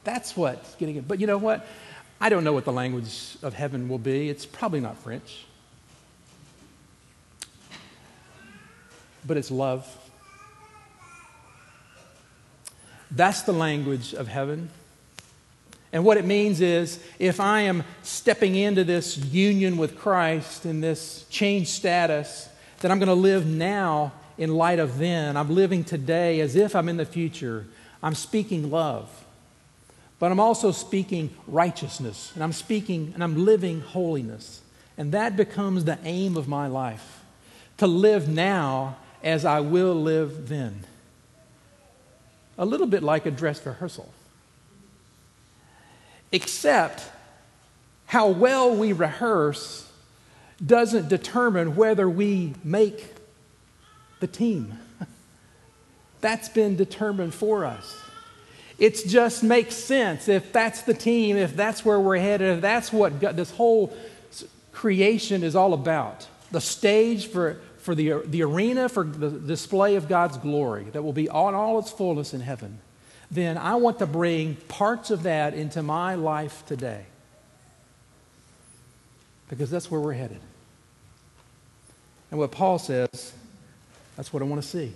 That's 0.05 0.37
what's 0.37 0.75
getting 0.77 0.97
it. 0.97 1.07
But 1.07 1.21
you 1.21 1.27
know 1.27 1.39
what? 1.39 1.67
I 2.21 2.29
don't 2.29 2.45
know 2.45 2.53
what 2.53 2.65
the 2.65 2.73
language 2.73 3.37
of 3.43 3.55
heaven 3.55 3.89
will 3.89 3.99
be. 3.99 4.29
It's 4.29 4.47
probably 4.47 4.81
not 4.81 4.97
French. 4.99 5.45
But 9.27 9.37
it's 9.37 9.51
love. 9.51 9.87
That's 13.11 13.43
the 13.43 13.53
language 13.53 14.15
of 14.15 14.29
heaven. 14.29 14.71
And 15.93 16.05
what 16.05 16.17
it 16.17 16.25
means 16.25 16.61
is 16.61 16.99
if 17.19 17.39
I 17.39 17.63
am 17.63 17.85
stepping 18.03 18.57
into 18.57 18.83
this 18.83 19.19
union 19.19 19.77
with 19.77 19.99
Christ 19.99 20.65
in 20.65 20.81
this 20.81 21.27
changed 21.29 21.69
status, 21.69 22.49
then 22.81 22.91
I'm 22.91 22.99
going 22.99 23.09
to 23.09 23.15
live 23.15 23.47
now 23.47 24.13
in 24.39 24.55
light 24.55 24.79
of 24.79 24.99
then. 24.99 25.37
I'm 25.37 25.55
living 25.55 25.85
today 25.85 26.41
as 26.41 26.57
if 26.57 26.75
I'm 26.75 26.89
in 26.89 26.97
the 26.97 27.05
future. 27.05 27.67
I'm 28.03 28.15
speaking 28.15 28.71
love. 28.71 29.22
But 30.23 30.31
I'm 30.31 30.39
also 30.39 30.71
speaking 30.71 31.31
righteousness, 31.49 32.31
and 32.37 32.45
I'm 32.45 32.53
speaking 32.53 33.11
and 33.13 33.25
I'm 33.25 33.45
living 33.45 33.81
holiness. 33.81 34.61
And 34.97 35.11
that 35.11 35.37
becomes 35.37 35.85
the 35.85 35.99
aim 36.05 36.37
of 36.37 36.47
my 36.47 36.69
life 36.69 37.25
to 37.79 37.89
live 37.89 38.29
now 38.29 38.99
as 39.25 39.45
I 39.45 39.59
will 39.59 39.97
live 39.97 40.49
then. 40.49 40.85
A 42.57 42.65
little 42.65 42.87
bit 42.87 43.03
like 43.03 43.27
a 43.27 43.33
dress 43.33 43.67
rehearsal 43.67 44.15
except 46.31 47.03
how 48.07 48.29
well 48.29 48.77
we 48.77 48.93
rehearse 48.93 49.91
doesn't 50.65 51.09
determine 51.09 51.75
whether 51.75 52.09
we 52.09 52.55
make 52.63 53.13
the 54.21 54.29
team. 54.29 54.79
That's 56.21 56.49
been 56.49 56.77
determined 56.77 57.35
for 57.35 57.65
us. 57.65 58.02
It 58.79 59.03
just 59.07 59.43
makes 59.43 59.75
sense 59.75 60.29
if 60.29 60.53
that's 60.53 60.83
the 60.83 60.95
team, 60.95 61.37
if 61.37 61.55
that's 61.55 61.85
where 61.85 62.01
we're 62.01 62.19
headed, 62.19 62.57
if 62.57 62.61
that's 62.61 62.93
what 62.93 63.21
God, 63.21 63.37
this 63.37 63.51
whole 63.51 63.97
creation 64.73 65.45
is 65.45 65.55
all 65.55 65.75
about. 65.75 66.27
The 66.51 66.61
stage 66.61 67.27
for, 67.27 67.61
for 67.79 67.95
the, 67.95 68.23
the 68.27 68.43
arena 68.43 68.89
for 68.89 69.05
the 69.05 69.31
display 69.31 69.97
of 69.97 70.09
God's 70.09 70.39
glory 70.39 70.85
that 70.93 71.03
will 71.03 71.13
be 71.13 71.29
on 71.29 71.55
all 71.55 71.79
its 71.79 71.91
fullness 71.91 72.35
in 72.35 72.41
heaven 72.41 72.81
then 73.33 73.57
I 73.57 73.77
want 73.77 73.99
to 74.01 74.07
bring 74.07 74.57
parts 74.69 75.11
of 75.11 75.23
that 75.23 75.55
into 75.55 75.83
my 75.83 76.17
life 76.17 76.63
today. 76.67 77.07
Because 79.49 79.71
that's 79.71 79.91
where 79.91 80.01
we're 80.01 80.13
headed. 80.13 80.41
And 82.31 82.39
what 82.39 82.51
Paul 82.51 82.79
says, 82.79 83.33
that's 84.17 84.35
what 84.35 84.43
I 84.43 84.45
want 84.45 84.63
to 84.63 84.69
see. 84.69 84.93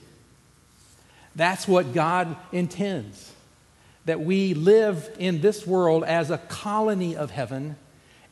That's 1.35 1.67
what 1.67 1.95
God 1.95 2.37
intends. 2.53 3.33
That 4.07 4.21
we 4.21 4.55
live 4.55 5.15
in 5.19 5.41
this 5.41 5.67
world 5.67 6.05
as 6.05 6.31
a 6.31 6.39
colony 6.39 7.17
of 7.17 7.31
heaven, 7.31 7.77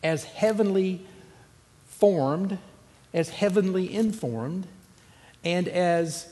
as 0.02 0.24
heavenly 0.24 1.04
formed, 1.86 2.58
as 3.12 3.28
heavenly 3.28 3.92
informed, 3.92 4.66
and 5.44 5.68
as 5.68 6.28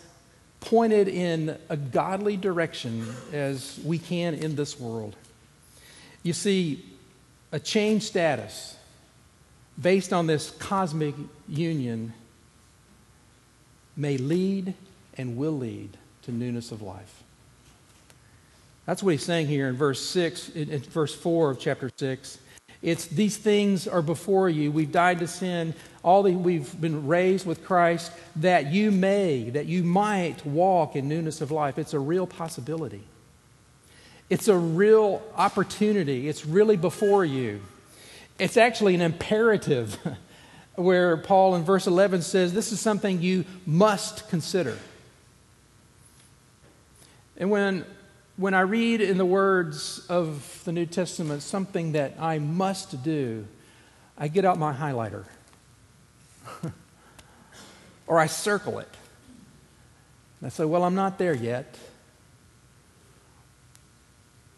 pointed 0.61 1.09
in 1.09 1.59
a 1.69 1.77
godly 1.77 2.37
direction 2.37 3.07
as 3.33 3.79
we 3.85 3.99
can 3.99 4.35
in 4.35 4.55
this 4.55 4.79
world. 4.79 5.17
You 6.23 6.33
see, 6.33 6.85
a 7.51 7.59
changed 7.59 8.07
status 8.07 8.77
based 9.81 10.13
on 10.13 10.27
this 10.27 10.51
cosmic 10.51 11.15
union 11.49 12.13
may 13.97 14.17
lead 14.17 14.75
and 15.19 15.37
will 15.37 15.57
lead 15.59 15.97
to 16.23 16.33
newness 16.33 16.71
of 16.73 16.81
life. 16.81 17.22
That's 18.87 19.03
what 19.03 19.13
he's 19.13 19.25
saying 19.25 19.47
here 19.47 19.69
in 19.69 19.77
verse 19.77 20.01
6, 20.01 20.51
in, 20.51 20.81
verse 20.81 21.15
4 21.15 21.51
of 21.51 21.61
chapter 21.61 21.91
6. 21.95 22.39
It's 22.83 23.07
these 23.07 23.37
things 23.37 23.87
are 23.87 24.03
before 24.03 24.49
you. 24.49 24.73
We've 24.73 24.91
died 24.91 25.21
to 25.21 25.29
sin. 25.29 25.75
All 26.03 26.25
the, 26.25 26.33
we've 26.33 26.81
been 26.81 27.07
raised 27.07 27.47
with 27.47 27.65
Christ 27.65 28.11
that 28.37 28.73
you 28.73 28.91
may, 28.91 29.51
that 29.51 29.67
you 29.67 29.85
might 29.85 30.45
walk 30.45 30.97
in 30.97 31.09
newness 31.09 31.41
of 31.41 31.53
life. 31.53 31.79
It's 31.79 31.95
a 31.95 32.01
real 32.01 32.27
possibility. 32.27 33.05
It's 34.29 34.49
a 34.49 34.57
real 34.57 35.23
opportunity. 35.37 36.29
It's 36.29 36.45
really 36.45 36.77
before 36.77 37.25
you. 37.25 37.61
It's 38.41 38.57
actually 38.57 38.97
an 38.97 39.03
imperative 39.03 39.97
where 40.75 41.17
Paul 41.19 41.55
in 41.55 41.63
verse 41.63 41.87
11 41.87 42.23
says 42.23 42.53
this 42.53 42.73
is 42.73 42.81
something 42.81 43.23
you 43.23 43.45
must 43.65 44.29
consider. 44.29 44.77
And 47.37 47.49
when 47.49 47.85
when 48.37 48.55
I 48.55 48.61
read 48.61 49.01
in 49.01 49.19
the 49.19 49.27
words 49.27 50.05
of 50.09 50.63
the 50.65 50.73
New 50.73 50.87
Testament 50.87 51.43
something 51.43 51.93
that 51.93 52.17
I 52.19 52.39
must 52.39 53.03
do, 53.03 53.47
I 54.17 54.29
get 54.29 54.45
out 54.45 54.59
my 54.59 54.73
highlighter 54.73 55.25
or 58.07 58.19
I 58.19 58.27
circle 58.27 58.79
it. 58.79 58.89
And 60.41 60.47
I 60.47 60.51
say, 60.51 60.65
Well, 60.65 60.85
I'm 60.85 60.95
not 60.95 61.19
there 61.19 61.35
yet. 61.35 61.79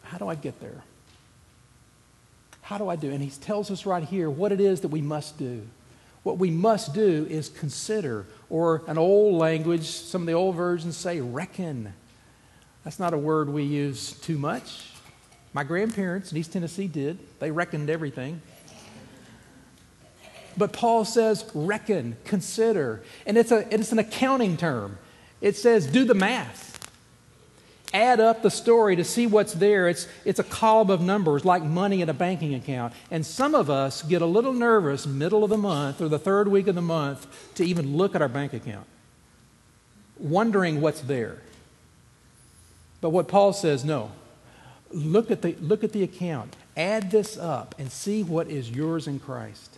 How 0.03 0.17
do 0.17 0.27
I 0.27 0.35
get 0.35 0.59
there? 0.61 0.83
How 2.61 2.77
do 2.77 2.89
I 2.89 2.95
do? 2.95 3.11
And 3.11 3.21
he 3.21 3.29
tells 3.29 3.69
us 3.69 3.85
right 3.85 4.03
here 4.03 4.29
what 4.29 4.51
it 4.51 4.59
is 4.59 4.81
that 4.81 4.87
we 4.87 5.01
must 5.01 5.37
do. 5.37 5.67
What 6.23 6.39
we 6.39 6.49
must 6.49 6.95
do 6.95 7.27
is 7.29 7.49
consider, 7.49 8.25
or 8.49 8.81
an 8.87 8.97
old 8.97 9.35
language, 9.35 9.85
some 9.85 10.23
of 10.23 10.25
the 10.25 10.33
old 10.33 10.55
versions 10.55 10.97
say, 10.97 11.21
reckon 11.21 11.93
that's 12.85 12.99
not 12.99 13.13
a 13.13 13.17
word 13.17 13.49
we 13.49 13.63
use 13.63 14.13
too 14.21 14.37
much. 14.37 14.85
My 15.53 15.63
grandparents 15.63 16.31
in 16.31 16.37
East 16.37 16.53
Tennessee 16.53 16.87
did, 16.87 17.17
they 17.39 17.49
reckoned 17.49 17.89
everything. 17.89 18.41
But 20.55 20.71
Paul 20.71 21.03
says, 21.03 21.49
reckon, 21.53 22.15
consider. 22.25 23.03
And 23.25 23.37
it's, 23.37 23.51
a, 23.51 23.73
it's 23.73 23.91
an 23.91 23.99
accounting 23.99 24.55
term. 24.55 24.97
It 25.41 25.57
says, 25.57 25.87
do 25.87 26.05
the 26.05 26.13
math. 26.13 26.73
Add 27.93 28.19
up 28.19 28.41
the 28.41 28.51
story 28.51 28.95
to 28.97 29.03
see 29.03 29.25
what's 29.25 29.53
there. 29.53 29.89
It's, 29.89 30.07
it's 30.23 30.39
a 30.39 30.43
column 30.43 30.91
of 30.91 31.01
numbers 31.01 31.43
like 31.43 31.63
money 31.63 32.01
in 32.01 32.09
a 32.09 32.13
banking 32.13 32.53
account. 32.53 32.93
And 33.09 33.25
some 33.25 33.55
of 33.55 33.69
us 33.69 34.03
get 34.03 34.21
a 34.21 34.25
little 34.25 34.53
nervous 34.53 35.07
middle 35.07 35.43
of 35.43 35.49
the 35.49 35.57
month 35.57 36.01
or 36.01 36.07
the 36.07 36.19
third 36.19 36.47
week 36.47 36.67
of 36.67 36.75
the 36.75 36.81
month 36.81 37.55
to 37.55 37.65
even 37.65 37.97
look 37.97 38.13
at 38.13 38.21
our 38.21 38.29
bank 38.29 38.53
account, 38.53 38.85
wondering 40.19 40.81
what's 40.81 41.01
there. 41.01 41.41
But 43.05 43.11
what 43.11 43.27
Paul 43.27 43.53
says, 43.53 43.85
no. 43.85 44.11
Look 44.89 45.29
at 45.29 45.43
the, 45.43 45.55
look 45.61 45.83
at 45.83 45.91
the 45.91 46.01
account. 46.01 46.55
Add 46.75 47.11
this 47.11 47.37
up 47.37 47.75
and 47.77 47.91
see 47.91 48.23
what 48.23 48.49
is 48.49 48.71
yours 48.71 49.05
in 49.05 49.19
Christ. 49.19 49.77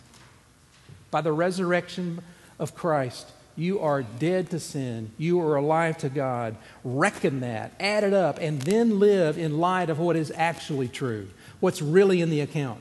By 1.10 1.20
the 1.20 1.32
resurrection 1.32 2.22
of 2.58 2.74
Christ, 2.74 3.30
you 3.54 3.80
are 3.80 4.02
dead 4.02 4.48
to 4.48 4.58
sin. 4.58 5.10
You 5.18 5.42
are 5.42 5.56
alive 5.56 5.98
to 5.98 6.08
God. 6.08 6.56
Reckon 6.82 7.40
that, 7.40 7.72
add 7.78 8.02
it 8.02 8.14
up, 8.14 8.38
and 8.40 8.62
then 8.62 8.98
live 8.98 9.36
in 9.36 9.58
light 9.58 9.90
of 9.90 9.98
what 9.98 10.16
is 10.16 10.32
actually 10.34 10.88
true, 10.88 11.28
what's 11.60 11.82
really 11.82 12.22
in 12.22 12.30
the 12.30 12.40
account, 12.40 12.80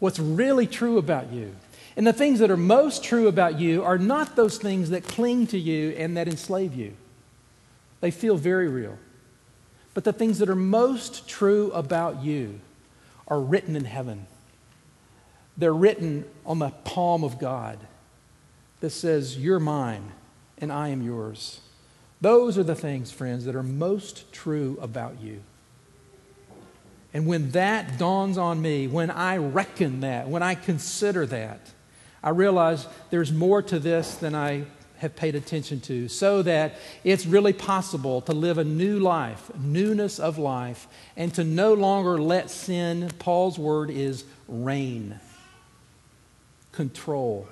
what's 0.00 0.18
really 0.18 0.66
true 0.66 0.98
about 0.98 1.32
you. 1.32 1.54
And 1.96 2.04
the 2.04 2.12
things 2.12 2.40
that 2.40 2.50
are 2.50 2.56
most 2.56 3.04
true 3.04 3.28
about 3.28 3.60
you 3.60 3.84
are 3.84 3.98
not 3.98 4.34
those 4.34 4.58
things 4.58 4.90
that 4.90 5.04
cling 5.04 5.46
to 5.46 5.58
you 5.60 5.90
and 5.90 6.16
that 6.16 6.26
enslave 6.26 6.74
you. 6.74 6.94
They 8.00 8.10
feel 8.10 8.36
very 8.36 8.66
real. 8.66 8.98
But 9.94 10.04
the 10.04 10.12
things 10.12 10.38
that 10.38 10.48
are 10.48 10.54
most 10.54 11.28
true 11.28 11.70
about 11.72 12.22
you 12.22 12.60
are 13.28 13.40
written 13.40 13.76
in 13.76 13.84
heaven. 13.84 14.26
They're 15.56 15.74
written 15.74 16.24
on 16.46 16.58
the 16.58 16.70
palm 16.70 17.24
of 17.24 17.38
God 17.38 17.78
that 18.80 18.90
says, 18.90 19.36
You're 19.36 19.60
mine 19.60 20.12
and 20.58 20.72
I 20.72 20.88
am 20.88 21.02
yours. 21.02 21.60
Those 22.20 22.56
are 22.56 22.62
the 22.62 22.74
things, 22.74 23.10
friends, 23.10 23.44
that 23.44 23.56
are 23.56 23.62
most 23.62 24.32
true 24.32 24.78
about 24.80 25.20
you. 25.20 25.42
And 27.12 27.26
when 27.26 27.50
that 27.50 27.98
dawns 27.98 28.38
on 28.38 28.62
me, 28.62 28.86
when 28.86 29.10
I 29.10 29.36
reckon 29.36 30.00
that, 30.00 30.28
when 30.28 30.42
I 30.42 30.54
consider 30.54 31.26
that, 31.26 31.72
I 32.22 32.30
realize 32.30 32.86
there's 33.10 33.32
more 33.32 33.60
to 33.62 33.78
this 33.78 34.14
than 34.14 34.34
I 34.34 34.64
have 35.02 35.14
paid 35.14 35.34
attention 35.34 35.80
to 35.80 36.08
so 36.08 36.42
that 36.42 36.76
it's 37.04 37.26
really 37.26 37.52
possible 37.52 38.22
to 38.22 38.32
live 38.32 38.56
a 38.56 38.64
new 38.64 38.98
life, 38.98 39.50
newness 39.58 40.18
of 40.18 40.38
life, 40.38 40.86
and 41.16 41.34
to 41.34 41.44
no 41.44 41.74
longer 41.74 42.20
let 42.20 42.50
sin, 42.50 43.10
Paul's 43.18 43.58
word 43.58 43.90
is 43.90 44.24
reign, 44.48 45.20
control. 46.70 47.46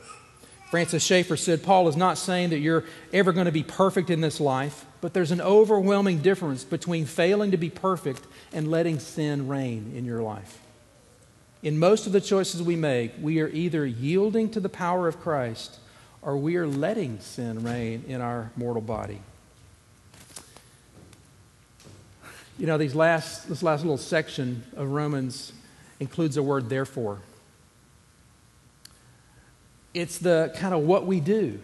Francis 0.71 1.03
Schaeffer 1.03 1.37
said 1.37 1.65
Paul 1.65 1.89
is 1.89 1.97
not 1.97 2.17
saying 2.17 2.51
that 2.51 2.61
you're 2.61 2.85
ever 3.13 3.33
going 3.33 3.47
to 3.47 3.53
be 3.53 3.65
perfect 3.65 4.09
in 4.09 4.21
this 4.21 4.39
life, 4.39 4.87
but 5.01 5.13
there's 5.13 5.33
an 5.33 5.41
overwhelming 5.41 6.21
difference 6.21 6.63
between 6.63 7.05
failing 7.05 7.51
to 7.51 7.57
be 7.57 7.71
perfect 7.71 8.23
and 8.53 8.71
letting 8.71 9.01
sin 9.01 9.49
reign 9.49 9.93
in 9.97 10.05
your 10.05 10.23
life. 10.23 10.61
In 11.65 11.79
most 11.79 12.07
of 12.07 12.13
the 12.13 12.21
choices 12.21 12.63
we 12.63 12.77
make, 12.77 13.13
we 13.21 13.41
are 13.41 13.49
either 13.49 13.85
yielding 13.85 14.49
to 14.51 14.61
the 14.61 14.69
power 14.69 15.09
of 15.09 15.21
Christ 15.21 15.81
or 16.23 16.37
we 16.37 16.57
are 16.57 16.67
letting 16.67 17.21
sin 17.21 17.63
reign 17.65 18.05
in 18.07 18.21
our 18.21 18.51
mortal 18.57 18.83
body. 18.83 19.21
You 22.59 22.67
know, 22.67 22.77
these 22.77 22.95
last, 22.95 23.49
this 23.49 23.63
last 23.63 23.83
little 23.83 23.97
section 23.97 24.65
of 24.77 24.91
Romans 24.91 25.53
includes 25.99 26.37
a 26.37 26.43
word, 26.43 26.69
therefore. 26.69 27.21
It's 29.95 30.19
the 30.19 30.53
kind 30.57 30.75
of 30.75 30.83
what 30.83 31.07
we 31.07 31.21
do. 31.21 31.59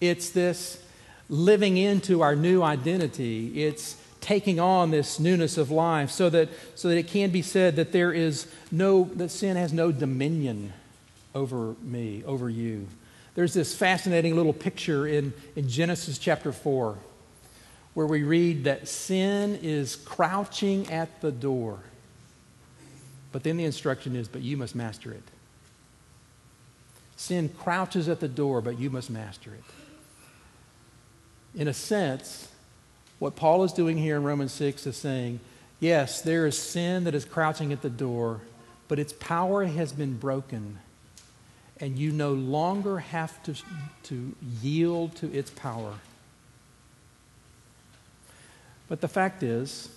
It's 0.00 0.30
this 0.30 0.82
living 1.28 1.76
into 1.76 2.22
our 2.22 2.34
new 2.34 2.62
identity. 2.62 3.62
It's 3.62 3.96
taking 4.20 4.58
on 4.60 4.90
this 4.90 5.20
newness 5.20 5.56
of 5.56 5.70
life 5.70 6.10
so 6.10 6.28
that, 6.30 6.48
so 6.74 6.88
that 6.88 6.98
it 6.98 7.06
can 7.06 7.30
be 7.30 7.42
said 7.42 7.76
that 7.76 7.92
there 7.92 8.12
is 8.12 8.46
no, 8.70 9.04
that 9.14 9.30
sin 9.30 9.56
has 9.56 9.72
no 9.72 9.92
dominion 9.92 10.72
over 11.34 11.74
me, 11.82 12.22
over 12.26 12.50
you. 12.50 12.86
There's 13.40 13.54
this 13.54 13.74
fascinating 13.74 14.36
little 14.36 14.52
picture 14.52 15.06
in, 15.06 15.32
in 15.56 15.66
Genesis 15.66 16.18
chapter 16.18 16.52
4 16.52 16.98
where 17.94 18.06
we 18.06 18.22
read 18.22 18.64
that 18.64 18.86
sin 18.86 19.58
is 19.62 19.96
crouching 19.96 20.92
at 20.92 21.22
the 21.22 21.32
door. 21.32 21.78
But 23.32 23.42
then 23.42 23.56
the 23.56 23.64
instruction 23.64 24.14
is, 24.14 24.28
but 24.28 24.42
you 24.42 24.58
must 24.58 24.74
master 24.74 25.10
it. 25.10 25.22
Sin 27.16 27.48
crouches 27.48 28.10
at 28.10 28.20
the 28.20 28.28
door, 28.28 28.60
but 28.60 28.78
you 28.78 28.90
must 28.90 29.08
master 29.08 29.54
it. 29.54 29.64
In 31.58 31.66
a 31.66 31.72
sense, 31.72 32.46
what 33.20 33.36
Paul 33.36 33.64
is 33.64 33.72
doing 33.72 33.96
here 33.96 34.16
in 34.16 34.22
Romans 34.22 34.52
6 34.52 34.86
is 34.86 34.98
saying, 34.98 35.40
yes, 35.80 36.20
there 36.20 36.46
is 36.46 36.58
sin 36.58 37.04
that 37.04 37.14
is 37.14 37.24
crouching 37.24 37.72
at 37.72 37.80
the 37.80 37.88
door, 37.88 38.42
but 38.86 38.98
its 38.98 39.14
power 39.14 39.64
has 39.64 39.94
been 39.94 40.18
broken 40.18 40.78
and 41.80 41.98
you 41.98 42.12
no 42.12 42.32
longer 42.32 42.98
have 42.98 43.42
to, 43.44 43.54
to 44.04 44.34
yield 44.60 45.16
to 45.16 45.32
its 45.32 45.50
power. 45.50 45.94
But 48.88 49.00
the 49.00 49.08
fact 49.08 49.42
is, 49.42 49.88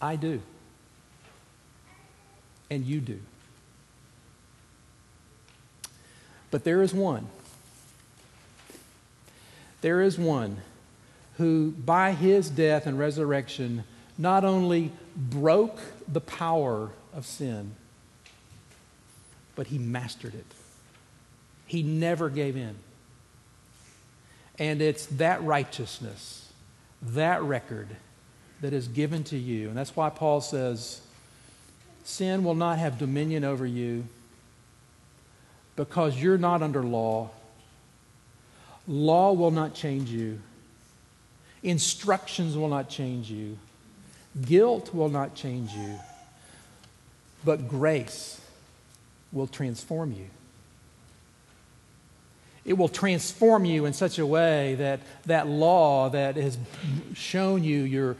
I 0.00 0.16
do. 0.16 0.42
And 2.70 2.84
you 2.84 3.00
do. 3.00 3.20
But 6.50 6.64
there 6.64 6.82
is 6.82 6.92
one. 6.92 7.28
There 9.80 10.02
is 10.02 10.18
one 10.18 10.58
who, 11.36 11.72
by 11.72 12.12
his 12.12 12.50
death 12.50 12.86
and 12.86 12.98
resurrection, 12.98 13.84
not 14.18 14.44
only 14.44 14.92
broke 15.16 15.78
the 16.06 16.20
power 16.20 16.90
of 17.12 17.26
sin, 17.26 17.74
but 19.56 19.68
he 19.68 19.78
mastered 19.78 20.34
it. 20.34 20.46
He 21.66 21.82
never 21.82 22.28
gave 22.28 22.56
in. 22.56 22.76
And 24.58 24.80
it's 24.80 25.06
that 25.06 25.42
righteousness, 25.42 26.52
that 27.02 27.42
record 27.42 27.88
that 28.60 28.72
is 28.72 28.88
given 28.88 29.24
to 29.24 29.36
you. 29.36 29.68
And 29.68 29.76
that's 29.76 29.96
why 29.96 30.10
Paul 30.10 30.40
says, 30.40 31.00
Sin 32.04 32.44
will 32.44 32.54
not 32.54 32.78
have 32.78 32.98
dominion 32.98 33.44
over 33.44 33.66
you 33.66 34.04
because 35.74 36.20
you're 36.20 36.38
not 36.38 36.62
under 36.62 36.82
law. 36.82 37.30
Law 38.86 39.32
will 39.32 39.50
not 39.50 39.74
change 39.74 40.10
you. 40.10 40.38
Instructions 41.62 42.56
will 42.56 42.68
not 42.68 42.90
change 42.90 43.30
you. 43.30 43.56
Guilt 44.44 44.94
will 44.94 45.08
not 45.08 45.34
change 45.34 45.72
you. 45.72 45.98
But 47.44 47.68
grace 47.68 48.40
will 49.32 49.46
transform 49.46 50.12
you. 50.12 50.26
It 52.64 52.74
will 52.74 52.88
transform 52.88 53.64
you 53.64 53.84
in 53.84 53.92
such 53.92 54.18
a 54.18 54.26
way 54.26 54.74
that 54.76 55.00
that 55.26 55.46
law 55.46 56.08
that 56.10 56.36
has 56.36 56.56
shown 57.14 57.62
you 57.62 57.82
your, 57.82 58.16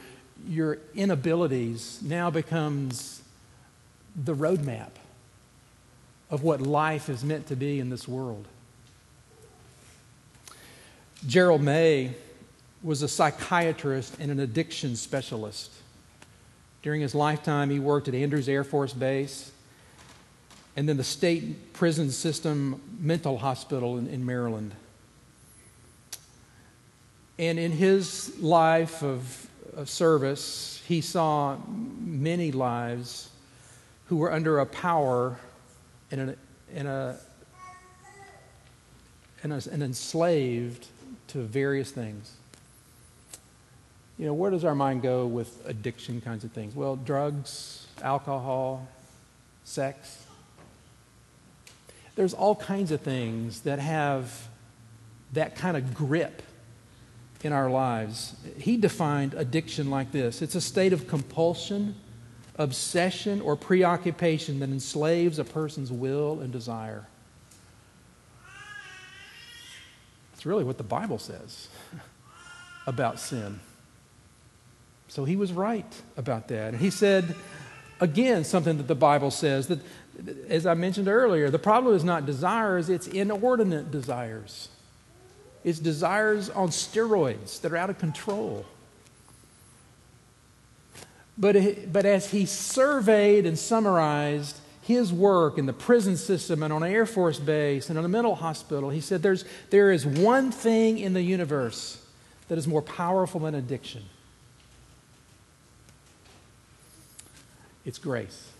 your 0.46 0.78
inabilities 0.94 2.00
now 2.02 2.30
becomes 2.30 3.22
the 4.16 4.34
roadmap 4.34 4.90
of 6.30 6.42
what 6.42 6.60
life 6.60 7.08
is 7.08 7.24
meant 7.24 7.46
to 7.46 7.56
be 7.56 7.80
in 7.80 7.88
this 7.88 8.06
world. 8.06 8.44
Gerald 11.26 11.62
May 11.62 12.14
was 12.82 13.00
a 13.00 13.08
psychiatrist 13.08 14.14
and 14.20 14.30
an 14.30 14.40
addiction 14.40 14.94
specialist. 14.94 15.72
During 16.82 17.00
his 17.00 17.14
lifetime, 17.14 17.70
he 17.70 17.78
worked 17.78 18.08
at 18.08 18.14
Andrews 18.14 18.46
Air 18.46 18.62
Force 18.62 18.92
Base 18.92 19.50
and 20.76 20.88
then 20.88 20.96
the 20.96 21.04
state 21.04 21.72
prison 21.72 22.10
system 22.10 22.80
mental 22.98 23.38
hospital 23.38 23.98
in, 23.98 24.06
in 24.08 24.26
Maryland. 24.26 24.74
And 27.38 27.58
in 27.58 27.72
his 27.72 28.38
life 28.40 29.02
of, 29.02 29.48
of 29.76 29.88
service, 29.88 30.82
he 30.86 31.00
saw 31.00 31.56
many 31.66 32.52
lives 32.52 33.30
who 34.06 34.16
were 34.16 34.32
under 34.32 34.60
a 34.60 34.66
power 34.66 35.38
and, 36.10 36.30
a, 36.30 36.36
and, 36.74 36.88
a, 36.88 37.18
and, 39.42 39.52
a, 39.52 39.62
and 39.70 39.82
enslaved 39.82 40.86
to 41.28 41.42
various 41.42 41.90
things. 41.90 42.32
You 44.18 44.26
know, 44.26 44.34
where 44.34 44.52
does 44.52 44.64
our 44.64 44.76
mind 44.76 45.02
go 45.02 45.26
with 45.26 45.60
addiction 45.66 46.20
kinds 46.20 46.44
of 46.44 46.52
things? 46.52 46.76
Well, 46.76 46.94
drugs, 46.94 47.88
alcohol, 48.00 48.86
sex. 49.64 50.24
There's 52.16 52.34
all 52.34 52.54
kinds 52.54 52.90
of 52.90 53.00
things 53.00 53.62
that 53.62 53.78
have 53.78 54.48
that 55.32 55.56
kind 55.56 55.76
of 55.76 55.94
grip 55.94 56.42
in 57.42 57.52
our 57.52 57.68
lives. 57.68 58.34
He 58.58 58.76
defined 58.76 59.34
addiction 59.34 59.90
like 59.90 60.12
this 60.12 60.42
it's 60.42 60.54
a 60.54 60.60
state 60.60 60.92
of 60.92 61.06
compulsion, 61.06 61.96
obsession, 62.56 63.40
or 63.40 63.56
preoccupation 63.56 64.60
that 64.60 64.70
enslaves 64.70 65.38
a 65.38 65.44
person's 65.44 65.92
will 65.92 66.40
and 66.40 66.52
desire. 66.52 67.06
That's 70.32 70.46
really 70.46 70.64
what 70.64 70.78
the 70.78 70.84
Bible 70.84 71.18
says 71.18 71.68
about 72.86 73.18
sin. 73.18 73.60
So 75.08 75.24
he 75.24 75.36
was 75.36 75.52
right 75.52 76.02
about 76.16 76.48
that. 76.48 76.72
And 76.72 76.80
he 76.80 76.90
said, 76.90 77.36
again, 78.00 78.42
something 78.42 78.78
that 78.78 78.88
the 78.88 78.94
Bible 78.94 79.30
says 79.30 79.68
that 79.68 79.78
as 80.48 80.66
I 80.66 80.74
mentioned 80.74 81.08
earlier, 81.08 81.50
the 81.50 81.58
problem 81.58 81.94
is 81.94 82.04
not 82.04 82.26
desires, 82.26 82.88
it's 82.88 83.06
inordinate 83.06 83.90
desires. 83.90 84.68
It's 85.64 85.78
desires 85.78 86.50
on 86.50 86.68
steroids 86.68 87.60
that 87.62 87.72
are 87.72 87.76
out 87.76 87.90
of 87.90 87.98
control. 87.98 88.66
But, 91.36 91.92
but 91.92 92.06
as 92.06 92.30
he 92.30 92.46
surveyed 92.46 93.46
and 93.46 93.58
summarized 93.58 94.58
his 94.82 95.12
work 95.12 95.58
in 95.58 95.66
the 95.66 95.72
prison 95.72 96.16
system 96.16 96.62
and 96.62 96.72
on 96.72 96.82
an 96.82 96.92
Air 96.92 97.06
Force 97.06 97.38
base 97.38 97.88
and 97.88 97.98
on 97.98 98.04
a 98.04 98.08
mental 98.08 98.34
hospital, 98.34 98.90
he 98.90 99.00
said 99.00 99.22
There's, 99.22 99.44
there 99.70 99.90
is 99.90 100.06
one 100.06 100.52
thing 100.52 100.98
in 100.98 101.14
the 101.14 101.22
universe 101.22 102.04
that 102.48 102.58
is 102.58 102.68
more 102.68 102.82
powerful 102.82 103.40
than 103.40 103.54
addiction 103.54 104.04
it's 107.84 107.98
grace. 107.98 108.53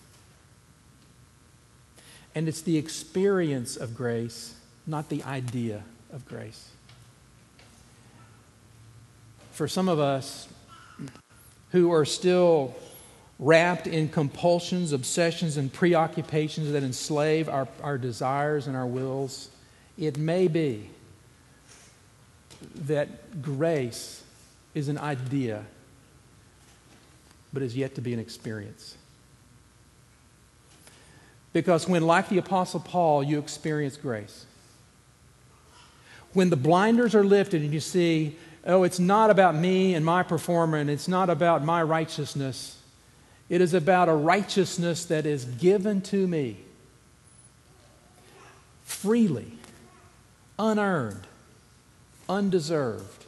And 2.35 2.49
it's 2.49 2.62
the 2.62 2.77
experience 2.77 3.77
of 3.77 3.94
grace, 3.94 4.55
not 4.87 5.09
the 5.09 5.23
idea 5.23 5.85
of 6.12 6.27
grace. 6.27 6.68
For 9.53 9.68
some 9.68 9.88
of 9.88 10.01
us 10.01 10.49
who 11.70 11.92
are 11.92 12.05
still 12.05 12.75
wrapped 13.38 13.87
in 13.87 14.09
compulsions, 14.09 14.92
obsessions, 14.92 15.57
and 15.57 15.73
preoccupations 15.73 16.73
that 16.73 16.83
enslave 16.83 17.49
our, 17.49 17.68
our 17.83 17.99
desires 17.99 18.66
and 18.66 18.77
our 18.77 18.87
wills, 18.87 19.49
it 19.99 20.18
may 20.18 20.49
be 20.49 20.90
that 22.75 23.42
grace 23.42 24.23
is 24.75 24.88
an 24.88 24.99
idea, 24.99 25.64
but 27.53 27.62
is 27.62 27.77
yet 27.77 27.94
to 27.94 28.01
be 28.01 28.12
an 28.12 28.18
experience. 28.18 28.97
Because 31.55 31.88
when, 31.88 32.03
like 32.03 32.29
the 32.29 32.37
Apostle 32.37 32.81
Paul, 32.81 33.23
you 33.23 33.38
experience 33.38 33.97
grace, 33.97 34.45
when 36.35 36.51
the 36.51 36.57
blinders 36.57 37.14
are 37.14 37.25
lifted 37.25 37.62
and 37.62 37.73
you 37.73 37.79
see, 37.79 38.37
oh, 38.67 38.83
it's 38.83 38.99
not 38.99 39.31
about 39.31 39.55
me 39.55 39.95
and 39.95 40.05
my 40.05 40.25
performance, 40.25 40.90
it's 40.90 41.09
not 41.09 41.31
about 41.31 41.64
my 41.64 41.81
righteousness, 41.83 42.79
it 43.49 43.61
is 43.61 43.73
about 43.73 44.09
a 44.09 44.14
righteousness 44.14 45.07
that 45.07 45.25
is 45.25 45.45
given 45.45 46.03
to 46.03 46.27
me 46.27 46.59
freely, 48.83 49.53
unearned, 50.59 51.27
undeserved. 52.29 53.27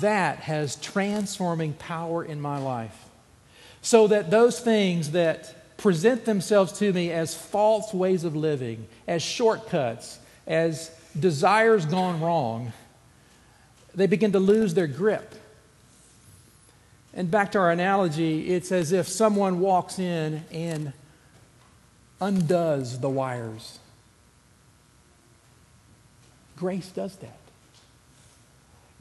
That 0.00 0.38
has 0.40 0.76
transforming 0.76 1.72
power 1.72 2.22
in 2.22 2.40
my 2.40 2.58
life. 2.58 3.06
So 3.82 4.06
that 4.08 4.30
those 4.30 4.60
things 4.60 5.12
that 5.12 5.65
present 5.76 6.24
themselves 6.24 6.72
to 6.78 6.92
me 6.92 7.10
as 7.12 7.34
false 7.34 7.92
ways 7.92 8.24
of 8.24 8.34
living, 8.34 8.86
as 9.06 9.22
shortcuts, 9.22 10.18
as 10.46 10.90
desires 11.18 11.86
gone 11.86 12.20
wrong, 12.20 12.72
they 13.94 14.06
begin 14.06 14.32
to 14.32 14.38
lose 14.38 14.74
their 14.74 14.86
grip. 14.86 15.34
And 17.14 17.30
back 17.30 17.52
to 17.52 17.58
our 17.58 17.70
analogy, 17.70 18.52
it's 18.52 18.70
as 18.70 18.92
if 18.92 19.08
someone 19.08 19.60
walks 19.60 19.98
in 19.98 20.44
and 20.52 20.92
undoes 22.20 23.00
the 23.00 23.08
wires. 23.08 23.78
Grace 26.56 26.88
does 26.88 27.16
that. 27.16 27.38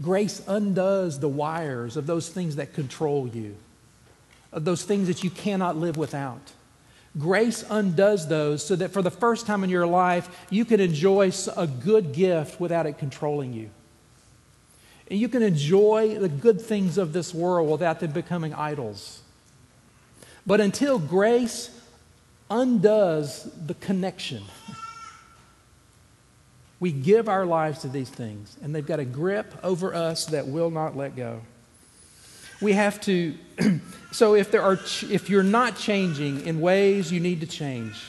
Grace 0.02 0.42
undoes 0.48 1.20
the 1.20 1.30
wires 1.30 1.96
of 1.96 2.06
those 2.06 2.28
things 2.30 2.58
that 2.58 2.74
control 2.74 3.28
you, 3.28 3.56
of 4.52 4.66
those 4.66 4.84
things 4.84 5.08
that 5.08 5.24
you 5.24 5.30
cannot 5.30 5.78
live 5.78 5.96
without. 5.96 6.52
Grace 7.18 7.64
undoes 7.70 8.28
those 8.28 8.66
so 8.66 8.76
that 8.76 8.92
for 8.92 9.02
the 9.02 9.12
first 9.12 9.48
time 9.48 9.64
in 9.64 9.70
your 9.70 9.88
life, 9.88 10.46
you 10.50 10.66
can 10.66 10.82
enjoy 10.82 11.32
a 11.56 11.66
good 11.66 12.12
gift 12.12 12.60
without 12.60 12.86
it 12.86 12.98
controlling 12.98 13.54
you. 13.54 13.70
And 15.10 15.20
you 15.20 15.30
can 15.30 15.42
enjoy 15.42 16.20
the 16.20 16.28
good 16.28 16.60
things 16.60 16.98
of 16.98 17.14
this 17.14 17.34
world 17.34 17.70
without 17.70 18.00
them 18.00 18.12
becoming 18.12 18.54
idols. 18.54 19.22
But 20.46 20.60
until 20.60 21.00
grace 21.00 21.70
undoes 22.50 23.50
the 23.66 23.76
connection, 23.76 24.44
we 26.80 26.92
give 26.92 27.30
our 27.30 27.46
lives 27.46 27.82
to 27.82 27.88
these 27.88 28.10
things, 28.10 28.58
and 28.62 28.76
they've 28.76 28.86
got 28.86 29.00
a 29.00 29.06
grip 29.06 29.54
over 29.64 29.96
us 29.96 30.26
that 30.28 30.48
will 30.48 30.70
not 30.70 30.98
let 30.98 31.16
go. 31.16 31.42
We 32.66 32.74
have 32.74 33.00
to 33.02 33.36
So 34.16 34.34
if, 34.34 34.50
there 34.50 34.62
are 34.62 34.78
ch- 34.78 35.04
if 35.04 35.30
you're 35.30 35.44
not 35.44 35.76
changing 35.76 36.46
in 36.46 36.62
ways 36.62 37.12
you 37.12 37.20
need 37.20 37.42
to 37.42 37.46
change, 37.46 38.02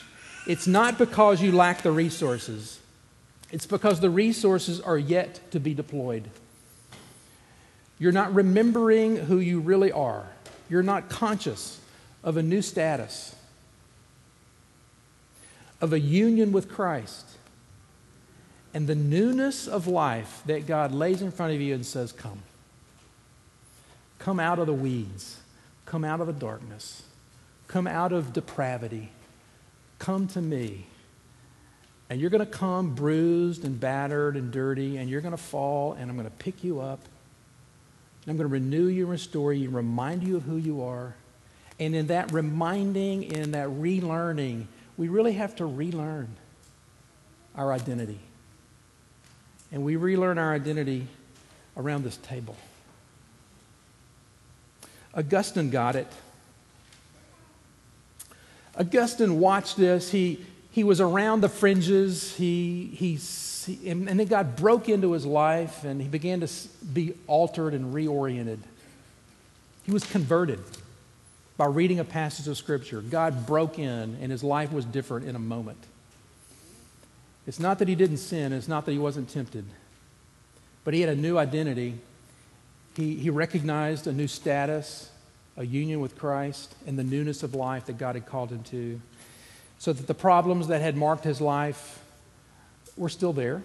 it's 0.47 0.65
not 0.65 0.97
because 0.97 1.41
you 1.41 1.51
lack 1.51 1.81
the 1.81 1.91
resources, 1.91 2.79
it's 3.51 3.65
because 3.65 3.99
the 3.99 4.09
resources 4.09 4.79
are 4.79 4.97
yet 4.97 5.41
to 5.51 5.59
be 5.59 5.73
deployed. 5.73 6.29
You're 7.99 8.13
not 8.13 8.33
remembering 8.33 9.17
who 9.17 9.39
you 9.39 9.59
really 9.59 9.91
are, 9.91 10.29
you're 10.69 10.81
not 10.81 11.09
conscious 11.09 11.81
of 12.23 12.37
a 12.37 12.41
new 12.41 12.61
status, 12.61 13.35
of 15.81 15.91
a 15.91 15.99
union 15.99 16.53
with 16.53 16.69
Christ. 16.69 17.25
And 18.73 18.87
the 18.87 18.95
newness 18.95 19.67
of 19.67 19.87
life 19.87 20.41
that 20.45 20.67
God 20.67 20.93
lays 20.93 21.21
in 21.21 21.31
front 21.31 21.53
of 21.53 21.59
you 21.59 21.75
and 21.75 21.85
says, 21.85 22.13
Come. 22.13 22.43
Come 24.27 24.41
out 24.41 24.59
of 24.59 24.67
the 24.67 24.73
weeds. 24.73 25.37
Come 25.85 26.03
out 26.03 26.19
of 26.19 26.27
the 26.27 26.33
darkness. 26.33 27.01
Come 27.69 27.87
out 27.87 28.11
of 28.11 28.33
depravity. 28.33 29.09
Come 29.99 30.27
to 30.27 30.41
me. 30.41 30.87
And 32.09 32.19
you're 32.19 32.29
going 32.29 32.45
to 32.45 32.51
come 32.51 32.93
bruised 32.93 33.63
and 33.63 33.79
battered 33.79 34.35
and 34.35 34.51
dirty, 34.51 34.97
and 34.97 35.09
you're 35.09 35.21
going 35.21 35.31
to 35.31 35.41
fall, 35.41 35.93
and 35.93 36.11
I'm 36.11 36.17
going 36.17 36.29
to 36.29 36.35
pick 36.39 36.61
you 36.61 36.81
up. 36.81 36.99
And 38.25 38.31
I'm 38.31 38.35
going 38.35 38.49
to 38.49 38.51
renew 38.51 38.87
you 38.87 39.05
restore 39.05 39.53
you 39.53 39.69
remind 39.69 40.23
you 40.23 40.35
of 40.35 40.43
who 40.43 40.57
you 40.57 40.83
are. 40.83 41.15
And 41.79 41.95
in 41.95 42.07
that 42.07 42.33
reminding, 42.33 43.23
in 43.23 43.51
that 43.51 43.69
relearning, 43.69 44.65
we 44.97 45.07
really 45.07 45.35
have 45.35 45.55
to 45.55 45.65
relearn 45.65 46.27
our 47.55 47.71
identity. 47.71 48.19
And 49.71 49.85
we 49.85 49.95
relearn 49.95 50.37
our 50.37 50.53
identity 50.53 51.07
around 51.77 52.03
this 52.03 52.17
table. 52.17 52.57
Augustine 55.17 55.71
got 55.71 55.95
it. 55.95 56.07
Augustine 58.77 59.39
watched 59.39 59.75
this. 59.75 60.11
He, 60.11 60.45
he 60.71 60.83
was 60.83 61.01
around 61.01 61.41
the 61.41 61.49
fringes. 61.49 62.35
He, 62.35 62.91
he, 62.93 63.15
he, 63.15 63.89
and 63.89 64.07
then 64.07 64.23
God 64.27 64.55
broke 64.55 64.87
into 64.87 65.13
his 65.13 65.25
life 65.25 65.83
and 65.83 65.99
he 65.99 66.07
began 66.07 66.39
to 66.41 66.49
be 66.93 67.15
altered 67.25 67.73
and 67.73 67.93
reoriented. 67.93 68.59
He 69.83 69.91
was 69.91 70.05
converted 70.05 70.59
by 71.57 71.65
reading 71.65 71.99
a 71.99 72.03
passage 72.03 72.47
of 72.47 72.55
Scripture. 72.55 73.01
God 73.01 73.47
broke 73.47 73.79
in 73.79 74.17
and 74.21 74.31
his 74.31 74.43
life 74.43 74.71
was 74.71 74.85
different 74.85 75.27
in 75.27 75.35
a 75.35 75.39
moment. 75.39 75.83
It's 77.47 77.59
not 77.59 77.79
that 77.79 77.87
he 77.87 77.95
didn't 77.95 78.17
sin, 78.17 78.53
it's 78.53 78.67
not 78.67 78.85
that 78.85 78.91
he 78.91 78.99
wasn't 78.99 79.29
tempted, 79.29 79.65
but 80.83 80.93
he 80.93 81.01
had 81.01 81.09
a 81.09 81.15
new 81.15 81.37
identity. 81.37 81.97
He, 82.97 83.15
he 83.15 83.29
recognized 83.29 84.07
a 84.07 84.11
new 84.11 84.27
status, 84.27 85.11
a 85.55 85.63
union 85.63 85.99
with 85.99 86.17
Christ, 86.17 86.73
and 86.87 86.97
the 86.97 87.03
newness 87.03 87.43
of 87.43 87.53
life 87.53 87.85
that 87.85 87.99
God 87.99 88.15
had 88.15 88.25
called 88.25 88.49
him 88.49 88.63
to. 88.63 88.99
So 89.77 89.93
that 89.93 90.07
the 90.07 90.15
problems 90.15 90.67
that 90.69 90.81
had 90.81 90.97
marked 90.97 91.23
his 91.23 91.39
life 91.39 92.03
were 92.97 93.09
still 93.09 93.33
there. 93.33 93.61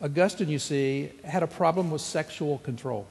Augustine, 0.00 0.48
you 0.48 0.58
see, 0.58 1.10
had 1.24 1.42
a 1.42 1.46
problem 1.46 1.90
with 1.90 2.00
sexual 2.00 2.56
control. 2.58 3.06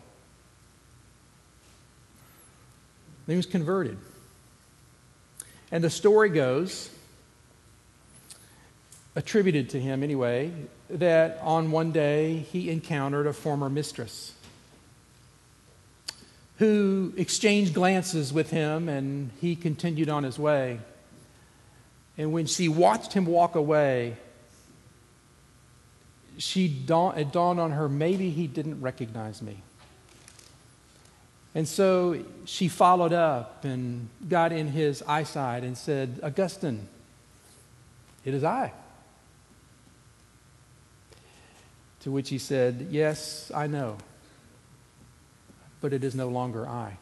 He 3.28 3.36
was 3.36 3.46
converted. 3.46 3.98
And 5.72 5.84
the 5.84 5.90
story 5.92 6.30
goes 6.30 6.90
attributed 9.16 9.70
to 9.70 9.80
him 9.80 10.02
anyway, 10.04 10.52
that 10.90 11.40
on 11.42 11.72
one 11.72 11.92
day 11.92 12.38
he 12.38 12.70
encountered 12.70 13.28
a 13.28 13.34
former 13.34 13.70
mistress 13.70 14.35
who 16.58 17.14
exchanged 17.18 17.74
glances 17.74 18.32
with 18.32 18.50
him 18.50 18.88
and 18.88 19.32
he 19.42 19.56
continued 19.56 20.10
on 20.10 20.24
his 20.24 20.40
way. 20.40 20.80
And 22.18 22.32
when 22.32 22.46
she 22.46 22.70
watched 22.70 23.14
him 23.14 23.26
walk 23.26 23.56
away, 23.56 24.16
she 26.38 26.68
dawned, 26.68 27.18
it 27.18 27.32
dawned 27.32 27.60
on 27.60 27.72
her 27.72 27.90
maybe 27.90 28.30
he 28.30 28.48
didn't 28.48 28.82
recognize 28.82 29.42
me. 29.42 29.58
And 31.54 31.68
so 31.68 32.24
she 32.44 32.68
followed 32.68 33.14
up 33.14 33.64
and 33.64 34.10
got 34.28 34.52
in 34.52 34.68
his 34.68 35.02
eyesight 35.08 35.64
and 35.64 35.78
said, 35.78 36.20
Augustine, 36.22 36.88
it 38.26 38.34
is 38.34 38.44
I. 38.44 38.74
To 42.02 42.12
which 42.12 42.30
he 42.30 42.38
said, 42.38 42.88
Yes, 42.92 43.52
I 43.56 43.68
know, 43.68 43.98
but 45.86 45.94
it 45.94 46.04
is 46.04 46.16
no 46.16 46.30
longer 46.30 46.68
I. 46.68 46.98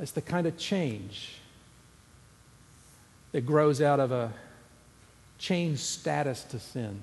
It's 0.00 0.12
the 0.12 0.22
kind 0.22 0.46
of 0.46 0.56
change 0.56 1.34
that 3.32 3.44
grows 3.44 3.82
out 3.82 4.00
of 4.00 4.10
a 4.10 4.32
changed 5.38 5.82
status 5.82 6.44
to 6.44 6.58
sin, 6.58 7.02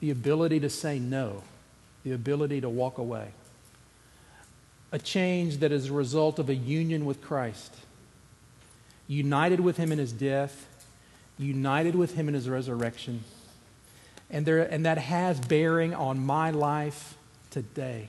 the 0.00 0.10
ability 0.10 0.60
to 0.60 0.70
say 0.70 0.98
no, 0.98 1.42
the 2.04 2.12
ability 2.12 2.62
to 2.62 2.70
walk 2.70 2.96
away. 2.96 3.32
A 4.90 4.98
change 4.98 5.58
that 5.58 5.72
is 5.72 5.90
a 5.90 5.92
result 5.92 6.38
of 6.38 6.48
a 6.48 6.54
union 6.54 7.04
with 7.04 7.20
Christ, 7.20 7.74
united 9.08 9.60
with 9.60 9.76
Him 9.76 9.92
in 9.92 9.98
His 9.98 10.10
death, 10.10 10.66
united 11.36 11.96
with 11.96 12.14
Him 12.14 12.28
in 12.28 12.34
His 12.34 12.48
resurrection. 12.48 13.24
And, 14.30 14.46
there, 14.46 14.62
and 14.62 14.86
that 14.86 14.96
has 14.96 15.38
bearing 15.38 15.92
on 15.92 16.18
my 16.18 16.50
life 16.50 17.12
today. 17.56 18.06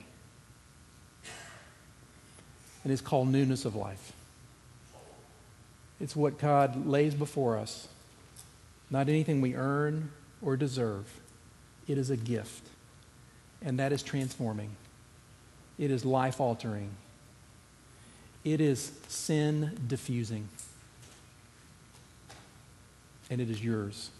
And 2.84 2.92
it's 2.92 3.00
called 3.00 3.28
newness 3.28 3.64
of 3.64 3.74
life. 3.74 4.12
It's 5.98 6.14
what 6.14 6.38
God 6.38 6.84
lays 6.86 7.14
before 7.14 7.56
us, 7.56 7.88
not 8.90 9.08
anything 9.08 9.40
we 9.40 9.54
earn 9.54 10.10
or 10.42 10.58
deserve. 10.58 11.06
It 11.86 11.96
is 11.96 12.10
a 12.10 12.16
gift, 12.18 12.62
and 13.62 13.78
that 13.78 13.90
is 13.90 14.02
transforming. 14.02 14.68
It 15.78 15.90
is 15.90 16.04
life 16.04 16.42
altering. 16.42 16.90
It 18.44 18.60
is 18.60 18.92
sin 19.08 19.80
diffusing. 19.88 20.46
And 23.30 23.40
it 23.40 23.48
is 23.48 23.64
yours. 23.64 24.10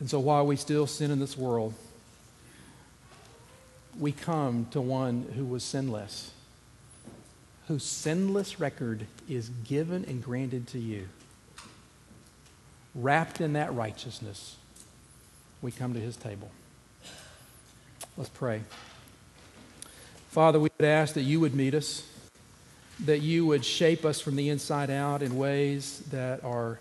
And 0.00 0.10
so 0.10 0.20
while 0.20 0.46
we 0.46 0.56
still 0.56 0.86
sin 0.86 1.10
in 1.10 1.18
this 1.18 1.38
world, 1.38 1.72
we 4.00 4.12
come 4.12 4.66
to 4.70 4.80
one 4.80 5.30
who 5.36 5.44
was 5.44 5.62
sinless, 5.62 6.32
whose 7.68 7.84
sinless 7.84 8.58
record 8.58 9.06
is 9.28 9.50
given 9.64 10.06
and 10.06 10.24
granted 10.24 10.66
to 10.68 10.78
you. 10.78 11.06
Wrapped 12.94 13.40
in 13.40 13.52
that 13.52 13.72
righteousness, 13.74 14.56
we 15.60 15.70
come 15.70 15.92
to 15.92 16.00
his 16.00 16.16
table. 16.16 16.50
Let's 18.16 18.30
pray. 18.30 18.62
Father, 20.30 20.58
we 20.58 20.70
would 20.78 20.86
ask 20.86 21.14
that 21.14 21.22
you 21.22 21.38
would 21.38 21.54
meet 21.54 21.74
us, 21.74 22.08
that 23.00 23.20
you 23.20 23.44
would 23.46 23.64
shape 23.64 24.04
us 24.04 24.20
from 24.20 24.34
the 24.34 24.48
inside 24.48 24.90
out 24.90 25.22
in 25.22 25.36
ways 25.36 26.02
that 26.10 26.42
are 26.42 26.78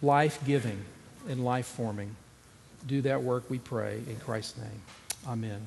life 0.00 0.38
giving 0.46 0.80
and 1.28 1.44
life 1.44 1.66
forming. 1.66 2.14
Do 2.86 3.02
that 3.02 3.22
work, 3.22 3.50
we 3.50 3.58
pray, 3.58 4.00
in 4.06 4.16
Christ's 4.16 4.58
name. 4.58 4.82
Amen. 5.26 5.66